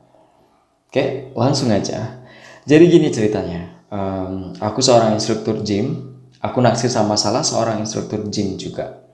Oke, 0.88 1.36
langsung 1.36 1.68
aja. 1.68 2.24
Jadi 2.64 2.84
gini 2.88 3.12
ceritanya. 3.12 3.84
Um, 3.92 4.56
aku 4.56 4.80
seorang 4.80 5.20
instruktur 5.20 5.60
gym 5.60 6.16
Aku 6.40 6.64
naksir 6.64 6.88
sama 6.88 7.20
salah 7.20 7.44
seorang 7.44 7.84
instruktur 7.84 8.24
gym 8.32 8.56
juga. 8.56 9.04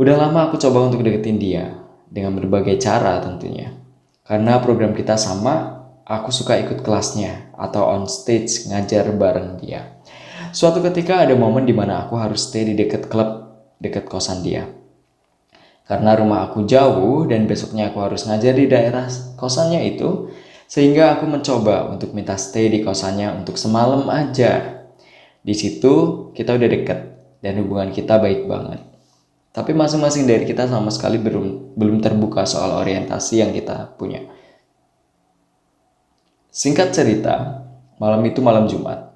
Udah 0.00 0.16
lama 0.16 0.48
aku 0.48 0.56
coba 0.56 0.88
untuk 0.88 1.04
deketin 1.04 1.36
dia, 1.36 1.76
dengan 2.08 2.32
berbagai 2.40 2.80
cara 2.80 3.20
tentunya. 3.20 3.76
Karena 4.24 4.56
program 4.56 4.96
kita 4.96 5.20
sama, 5.20 5.84
aku 6.08 6.32
suka 6.32 6.56
ikut 6.64 6.80
kelasnya 6.80 7.45
atau 7.56 7.88
on 7.88 8.04
stage 8.04 8.68
ngajar 8.68 9.08
bareng 9.12 9.60
dia. 9.60 9.96
Suatu 10.52 10.80
ketika 10.80 11.24
ada 11.24 11.36
momen 11.36 11.68
di 11.68 11.74
mana 11.76 12.06
aku 12.06 12.16
harus 12.16 12.48
stay 12.48 12.64
di 12.68 12.78
dekat 12.78 13.12
klub, 13.12 13.52
dekat 13.76 14.08
kosan 14.08 14.40
dia. 14.40 14.68
Karena 15.84 16.16
rumah 16.16 16.48
aku 16.48 16.64
jauh 16.64 17.28
dan 17.28 17.44
besoknya 17.44 17.92
aku 17.92 18.00
harus 18.00 18.24
ngajar 18.24 18.56
di 18.56 18.66
daerah 18.66 19.06
kosannya 19.38 19.86
itu, 19.86 20.32
sehingga 20.66 21.14
aku 21.14 21.30
mencoba 21.30 21.92
untuk 21.92 22.10
minta 22.10 22.34
stay 22.34 22.66
di 22.72 22.82
kosannya 22.82 23.38
untuk 23.38 23.54
semalam 23.54 24.02
aja 24.10 24.82
di 25.46 25.54
situ 25.54 26.26
kita 26.34 26.58
udah 26.58 26.68
deket 26.68 27.00
dan 27.38 27.54
hubungan 27.62 27.94
kita 27.94 28.18
baik 28.18 28.50
banget. 28.50 28.82
Tapi 29.54 29.72
masing-masing 29.72 30.26
dari 30.26 30.42
kita 30.42 30.66
sama 30.66 30.90
sekali 30.90 31.22
belum 31.22 31.78
belum 31.78 32.02
terbuka 32.02 32.42
soal 32.42 32.82
orientasi 32.82 33.46
yang 33.46 33.54
kita 33.54 33.94
punya. 33.94 34.26
Singkat 36.56 36.88
cerita, 36.96 37.68
malam 38.00 38.24
itu 38.24 38.40
malam 38.40 38.64
Jumat. 38.64 39.12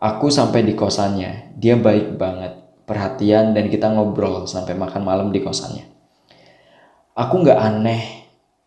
Aku 0.00 0.32
sampai 0.32 0.64
di 0.64 0.72
kosannya. 0.72 1.52
Dia 1.60 1.76
baik 1.76 2.16
banget, 2.16 2.64
perhatian 2.88 3.52
dan 3.52 3.68
kita 3.68 3.92
ngobrol 3.92 4.48
sampai 4.48 4.72
makan 4.72 5.04
malam 5.04 5.28
di 5.28 5.44
kosannya. 5.44 5.84
Aku 7.12 7.44
nggak 7.44 7.60
aneh 7.60 8.02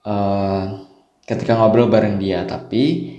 uh, 0.05 0.85
ketika 1.25 1.57
ngobrol 1.57 1.89
bareng 1.89 2.21
dia, 2.21 2.45
tapi 2.45 3.17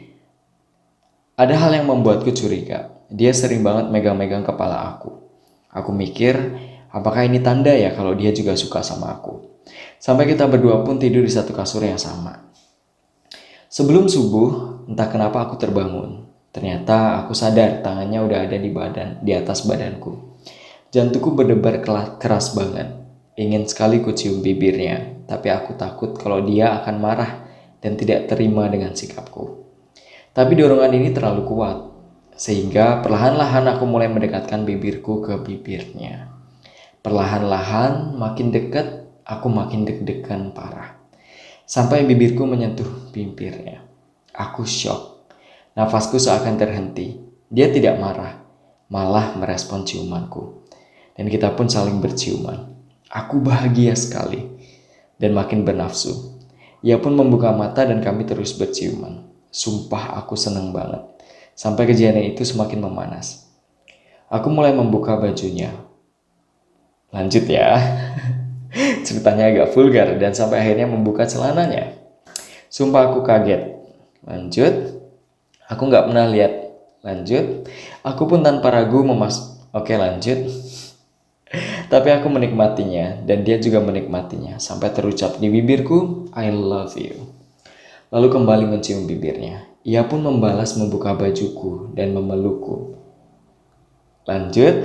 ada 1.34 1.58
hal 1.58 1.74
yang 1.74 1.90
membuatku 1.90 2.30
curiga 2.30 2.94
dia 3.08 3.32
sering 3.32 3.64
banget 3.64 3.88
megang-megang 3.88 4.44
kepala 4.44 4.94
aku. 4.94 5.16
Aku 5.72 5.90
mikir, 5.92 6.36
apakah 6.92 7.24
ini 7.24 7.40
tanda 7.40 7.72
ya 7.72 7.96
kalau 7.96 8.12
dia 8.12 8.32
juga 8.36 8.52
suka 8.54 8.84
sama 8.84 9.16
aku? 9.16 9.64
Sampai 9.98 10.28
kita 10.28 10.46
berdua 10.46 10.84
pun 10.84 11.00
tidur 11.00 11.24
di 11.24 11.32
satu 11.32 11.52
kasur 11.56 11.84
yang 11.84 12.00
sama. 12.00 12.47
Sebelum 13.78 14.10
subuh, 14.10 14.82
entah 14.90 15.06
kenapa 15.06 15.46
aku 15.46 15.54
terbangun. 15.54 16.26
Ternyata 16.50 17.22
aku 17.22 17.30
sadar 17.30 17.78
tangannya 17.78 18.26
udah 18.26 18.50
ada 18.50 18.58
di 18.58 18.74
badan, 18.74 19.22
di 19.22 19.30
atas 19.30 19.62
badanku. 19.70 20.34
Jantungku 20.90 21.38
berdebar 21.38 21.78
keras 22.18 22.58
banget. 22.58 22.90
Ingin 23.38 23.70
sekali 23.70 24.02
ku 24.02 24.10
cium 24.10 24.42
bibirnya, 24.42 25.22
tapi 25.30 25.54
aku 25.54 25.78
takut 25.78 26.18
kalau 26.18 26.42
dia 26.42 26.74
akan 26.82 26.96
marah 26.98 27.46
dan 27.78 27.94
tidak 27.94 28.26
terima 28.26 28.66
dengan 28.66 28.98
sikapku. 28.98 29.62
Tapi 30.34 30.58
dorongan 30.58 30.98
ini 30.98 31.14
terlalu 31.14 31.46
kuat. 31.46 31.78
Sehingga 32.34 32.98
perlahan-lahan 32.98 33.78
aku 33.78 33.86
mulai 33.86 34.10
mendekatkan 34.10 34.66
bibirku 34.66 35.22
ke 35.22 35.38
bibirnya. 35.38 36.26
Perlahan-lahan 36.98 38.18
makin 38.18 38.50
dekat, 38.50 39.06
aku 39.22 39.46
makin 39.46 39.86
deg-degan 39.86 40.50
parah. 40.50 40.97
Sampai 41.68 42.08
bibirku 42.08 42.48
menyentuh 42.48 43.12
bibirnya. 43.12 43.84
Aku 44.32 44.64
shock. 44.64 45.28
Nafasku 45.76 46.16
seakan 46.16 46.56
terhenti. 46.56 47.20
Dia 47.52 47.68
tidak 47.68 48.00
marah, 48.00 48.40
malah 48.88 49.36
merespon 49.36 49.84
ciumanku. 49.84 50.64
Dan 51.12 51.28
kita 51.28 51.52
pun 51.52 51.68
saling 51.68 52.00
berciuman. 52.00 52.72
Aku 53.12 53.44
bahagia 53.44 53.92
sekali 53.92 54.48
dan 55.20 55.36
makin 55.36 55.68
bernafsu. 55.68 56.40
Ia 56.80 56.96
pun 56.96 57.12
membuka 57.12 57.52
mata 57.52 57.84
dan 57.84 58.00
kami 58.00 58.24
terus 58.24 58.56
berciuman. 58.56 59.28
Sumpah 59.52 60.16
aku 60.24 60.40
seneng 60.40 60.72
banget 60.72 61.04
sampai 61.58 61.90
kejadian 61.90 62.30
itu 62.30 62.46
semakin 62.46 62.86
memanas. 62.86 63.50
Aku 64.30 64.46
mulai 64.46 64.70
membuka 64.70 65.18
bajunya. 65.18 65.74
Lanjut 67.10 67.50
ya. 67.50 67.74
Ceritanya 69.06 69.50
agak 69.50 69.74
vulgar 69.74 70.14
dan 70.16 70.32
sampai 70.32 70.62
akhirnya 70.62 70.86
membuka 70.86 71.26
celananya. 71.26 71.98
Sumpah 72.70 73.10
aku 73.10 73.26
kaget. 73.26 73.80
Lanjut. 74.22 74.74
Aku 75.68 75.82
nggak 75.88 76.12
pernah 76.12 76.28
lihat. 76.30 76.52
Lanjut. 77.02 77.66
Aku 78.04 78.28
pun 78.28 78.44
tanpa 78.44 78.70
ragu 78.70 79.02
memas... 79.02 79.58
Oke 79.74 79.98
lanjut. 79.98 80.48
Tapi 81.92 82.08
aku 82.12 82.28
menikmatinya 82.28 83.24
dan 83.24 83.44
dia 83.44 83.56
juga 83.56 83.80
menikmatinya 83.80 84.60
sampai 84.60 84.92
terucap 84.92 85.40
di 85.40 85.48
bibirku, 85.48 86.28
I 86.36 86.52
love 86.52 86.92
you. 87.00 87.32
Lalu 88.12 88.28
kembali 88.32 88.64
mencium 88.68 89.04
bibirnya. 89.08 89.68
Ia 89.84 90.04
pun 90.04 90.20
membalas 90.20 90.76
membuka 90.76 91.16
bajuku 91.16 91.92
dan 91.96 92.12
memelukku. 92.12 92.96
Lanjut, 94.28 94.84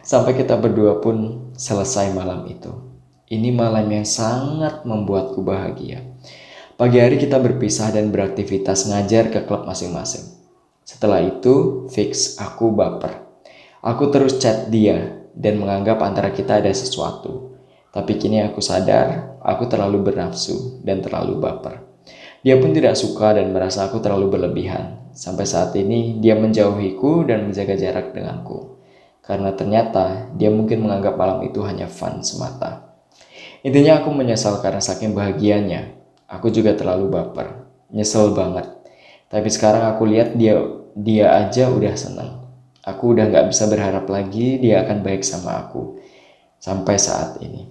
sampai 0.00 0.32
kita 0.32 0.56
berdua 0.56 1.04
pun 1.04 1.48
selesai 1.52 2.16
malam 2.16 2.48
itu. 2.48 2.91
Ini 3.32 3.48
malam 3.48 3.88
yang 3.88 4.04
sangat 4.04 4.84
membuatku 4.84 5.40
bahagia. 5.40 6.04
Pagi 6.76 7.00
hari 7.00 7.16
kita 7.16 7.40
berpisah 7.40 7.88
dan 7.88 8.12
beraktivitas 8.12 8.84
ngajar 8.92 9.32
ke 9.32 9.48
klub 9.48 9.64
masing-masing. 9.64 10.36
Setelah 10.84 11.24
itu, 11.24 11.88
fix 11.88 12.36
aku 12.36 12.76
baper. 12.76 13.24
Aku 13.80 14.12
terus 14.12 14.36
chat 14.36 14.68
dia 14.68 15.24
dan 15.32 15.56
menganggap 15.56 16.04
antara 16.04 16.28
kita 16.28 16.60
ada 16.60 16.68
sesuatu. 16.76 17.56
Tapi 17.88 18.20
kini 18.20 18.44
aku 18.44 18.60
sadar, 18.60 19.40
aku 19.40 19.64
terlalu 19.64 20.12
bernafsu 20.12 20.84
dan 20.84 21.00
terlalu 21.00 21.40
baper. 21.40 21.80
Dia 22.44 22.60
pun 22.60 22.76
tidak 22.76 23.00
suka 23.00 23.32
dan 23.32 23.48
merasa 23.48 23.88
aku 23.88 23.96
terlalu 24.04 24.28
berlebihan. 24.28 25.08
Sampai 25.16 25.48
saat 25.48 25.72
ini, 25.72 26.20
dia 26.20 26.36
menjauhiku 26.36 27.24
dan 27.24 27.48
menjaga 27.48 27.80
jarak 27.80 28.12
denganku. 28.12 28.76
Karena 29.24 29.56
ternyata 29.56 30.28
dia 30.36 30.52
mungkin 30.52 30.84
menganggap 30.84 31.16
malam 31.16 31.40
itu 31.48 31.64
hanya 31.64 31.88
fun 31.88 32.20
semata. 32.20 32.91
Intinya 33.62 34.02
aku 34.02 34.10
menyesal 34.10 34.58
karena 34.58 34.82
saking 34.82 35.14
bahagianya. 35.14 35.94
Aku 36.26 36.50
juga 36.50 36.74
terlalu 36.74 37.10
baper. 37.10 37.66
Nyesel 37.94 38.34
banget. 38.34 38.66
Tapi 39.30 39.48
sekarang 39.48 39.86
aku 39.94 40.02
lihat 40.06 40.34
dia 40.34 40.58
dia 40.92 41.32
aja 41.32 41.70
udah 41.70 41.94
senang. 41.94 42.32
Aku 42.82 43.14
udah 43.14 43.30
gak 43.30 43.46
bisa 43.54 43.70
berharap 43.70 44.10
lagi 44.10 44.58
dia 44.58 44.82
akan 44.82 45.06
baik 45.06 45.22
sama 45.22 45.62
aku. 45.62 46.02
Sampai 46.58 46.98
saat 46.98 47.38
ini. 47.38 47.70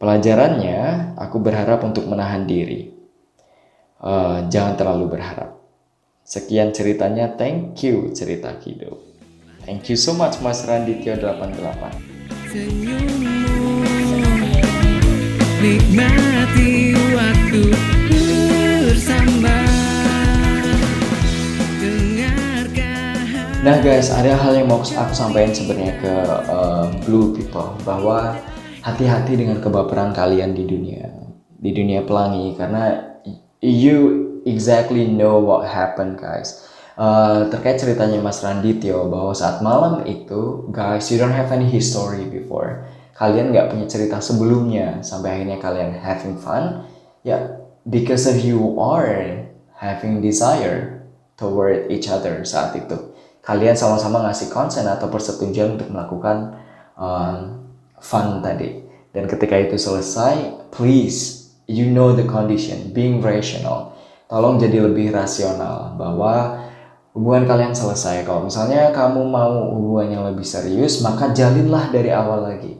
Pelajarannya, 0.00 1.12
aku 1.20 1.36
berharap 1.44 1.84
untuk 1.84 2.08
menahan 2.08 2.48
diri. 2.48 2.88
Uh, 4.00 4.48
jangan 4.48 4.80
terlalu 4.80 5.12
berharap. 5.12 5.60
Sekian 6.24 6.72
ceritanya, 6.72 7.36
thank 7.36 7.76
you 7.84 8.08
cerita 8.16 8.56
Kido. 8.56 8.96
Thank 9.68 9.92
you 9.92 10.00
so 10.00 10.16
much 10.16 10.40
Mas 10.40 10.64
Randityo 10.64 11.20
88. 11.20 12.00
Senyummu, 12.48 13.59
Nah 15.60 15.68
guys, 23.84 24.08
ada 24.08 24.40
hal 24.40 24.56
yang 24.56 24.72
mau 24.72 24.80
aku 24.80 25.12
sampaikan 25.12 25.52
sebenarnya 25.52 26.00
ke 26.00 26.14
uh, 26.48 26.88
blue 27.04 27.36
people 27.36 27.76
bahwa 27.84 28.40
hati-hati 28.80 29.36
dengan 29.36 29.60
kebaperan 29.60 30.16
kalian 30.16 30.56
di 30.56 30.64
dunia 30.64 31.12
di 31.60 31.76
dunia 31.76 32.08
pelangi 32.08 32.56
karena 32.56 33.20
you 33.60 34.40
exactly 34.48 35.04
know 35.04 35.44
what 35.44 35.68
happened 35.68 36.16
guys. 36.16 36.64
Uh, 36.96 37.52
terkait 37.52 37.76
ceritanya 37.76 38.16
Mas 38.24 38.40
Randityo 38.40 39.12
bahwa 39.12 39.36
saat 39.36 39.60
malam 39.60 40.08
itu 40.08 40.64
guys 40.72 41.12
you 41.12 41.20
don't 41.20 41.36
have 41.36 41.52
any 41.52 41.68
history 41.68 42.24
before 42.24 42.80
kalian 43.20 43.52
nggak 43.52 43.68
punya 43.68 43.84
cerita 43.84 44.16
sebelumnya 44.24 45.04
sampai 45.04 45.36
akhirnya 45.36 45.60
kalian 45.60 45.92
having 46.00 46.40
fun 46.40 46.88
ya 47.20 47.60
because 47.84 48.24
of 48.24 48.40
you 48.40 48.80
are 48.80 49.44
having 49.76 50.24
desire 50.24 51.04
toward 51.36 51.84
each 51.92 52.08
other 52.08 52.40
saat 52.48 52.72
itu 52.72 52.96
kalian 53.44 53.76
sama-sama 53.76 54.24
ngasih 54.28 54.52
konsen 54.52 54.84
atau 54.84 55.08
persetujuan 55.08 55.76
untuk 55.80 55.88
melakukan 55.88 56.60
um, 56.96 57.60
fun 58.00 58.44
tadi. 58.44 58.84
Dan 59.10 59.26
ketika 59.26 59.58
itu 59.58 59.74
selesai, 59.74 60.68
please, 60.70 61.50
you 61.66 61.88
know 61.88 62.14
the 62.14 62.24
condition, 62.28 62.94
being 62.94 63.18
rational. 63.18 63.96
Tolong 64.30 64.62
jadi 64.62 64.86
lebih 64.86 65.10
rasional 65.10 65.98
bahwa 65.98 66.62
hubungan 67.16 67.50
kalian 67.50 67.74
selesai. 67.74 68.22
Kalau 68.22 68.46
misalnya 68.46 68.94
kamu 68.94 69.26
mau 69.26 69.74
hubungan 69.74 70.08
yang 70.14 70.24
lebih 70.30 70.46
serius, 70.46 71.02
maka 71.02 71.34
jalinlah 71.34 71.90
dari 71.90 72.14
awal 72.14 72.46
lagi. 72.46 72.78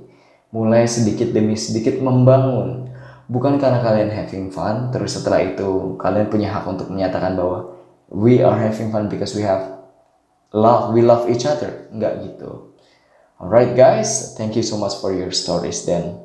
Mulai 0.50 0.90
sedikit 0.90 1.30
demi 1.30 1.54
sedikit 1.54 2.02
membangun. 2.02 2.90
Bukan 3.30 3.62
karena 3.62 3.78
kalian 3.78 4.10
having 4.10 4.50
fun, 4.50 4.90
terus 4.90 5.14
setelah 5.14 5.38
itu 5.38 5.94
kalian 5.94 6.26
punya 6.26 6.50
hak 6.50 6.66
untuk 6.66 6.90
menyatakan 6.90 7.38
bahwa 7.38 7.78
we 8.10 8.42
are 8.42 8.58
having 8.58 8.90
fun 8.90 9.06
because 9.06 9.38
we 9.38 9.46
have 9.46 9.78
love 10.50 10.90
we 10.90 11.06
love 11.06 11.30
each 11.30 11.46
other. 11.46 11.86
Nggak 11.94 12.26
gitu. 12.26 12.74
Alright 13.38 13.78
guys. 13.78 14.34
Thank 14.34 14.58
you 14.58 14.66
so 14.66 14.74
much 14.74 14.98
for 14.98 15.14
your 15.14 15.30
stories 15.30 15.86
then. 15.86 16.18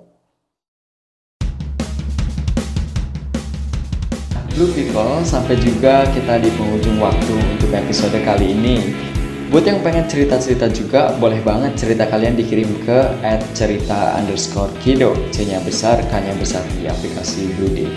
Blue 4.56 4.72
People, 4.72 5.20
sampai 5.22 5.60
juga 5.60 6.08
kita 6.16 6.40
di 6.40 6.48
penghujung 6.56 6.98
waktu 7.04 7.36
untuk 7.60 7.70
episode 7.76 8.16
kali 8.24 8.56
ini. 8.56 9.15
Buat 9.56 9.72
yang 9.72 9.80
pengen 9.88 10.04
cerita-cerita 10.04 10.68
juga, 10.68 11.16
boleh 11.16 11.40
banget 11.40 11.80
cerita 11.80 12.04
kalian 12.12 12.36
dikirim 12.36 12.68
ke 12.84 13.08
at 13.24 13.40
cerita 13.56 14.12
underscore 14.20 14.68
kido, 14.84 15.16
C-nya 15.32 15.64
besar, 15.64 16.04
K-nya 16.12 16.36
besar 16.36 16.60
di 16.76 16.92
aplikasi 16.92 17.56
Blue 17.56 17.72
Day. 17.72 17.88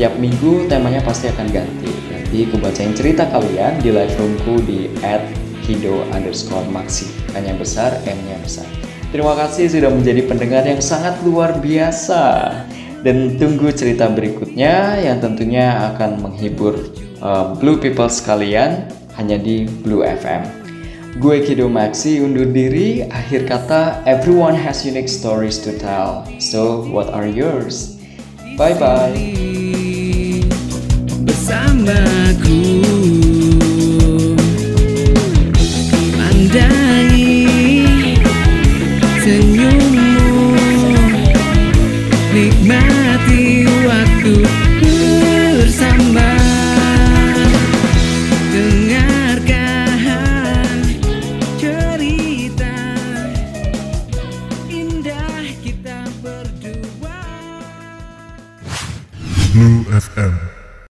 Tiap 0.00 0.16
minggu 0.16 0.64
temanya 0.64 1.04
pasti 1.04 1.28
akan 1.28 1.52
ganti. 1.52 1.92
Nanti 2.08 2.48
aku 2.48 2.56
bacain 2.56 2.96
cerita 2.96 3.28
kalian 3.28 3.84
di 3.84 3.92
live 3.92 4.16
roomku 4.16 4.64
di 4.64 4.88
at 5.04 5.20
Kido 5.60 6.08
underscore 6.08 6.64
Maxi. 6.72 7.12
Hanya 7.36 7.52
besar, 7.52 8.00
M-nya 8.08 8.40
besar. 8.40 8.64
Terima 9.12 9.36
kasih 9.36 9.68
sudah 9.76 9.92
menjadi 9.92 10.24
pendengar 10.24 10.64
yang 10.64 10.80
sangat 10.80 11.20
luar 11.20 11.60
biasa. 11.60 12.48
Dan 13.04 13.36
tunggu 13.36 13.76
cerita 13.76 14.08
berikutnya 14.08 15.04
yang 15.04 15.20
tentunya 15.20 15.92
akan 15.92 16.24
menghibur 16.24 16.80
uh, 17.20 17.52
Blue 17.60 17.76
People 17.76 18.08
sekalian 18.08 18.88
hanya 19.20 19.36
di 19.36 19.68
Blue 19.68 20.00
FM. 20.00 20.63
Gue 21.14 21.46
Kido 21.46 21.70
Maxi 21.70 22.18
undur 22.18 22.50
diri. 22.50 23.06
Akhir 23.06 23.46
kata, 23.46 24.02
everyone 24.02 24.58
has 24.58 24.82
unique 24.82 25.06
stories 25.06 25.62
to 25.62 25.70
tell. 25.78 26.26
So, 26.42 26.82
what 26.90 27.06
are 27.14 27.30
yours? 27.30 28.02
Bye-bye. 28.58 29.14
Bersamaku. 31.22 32.73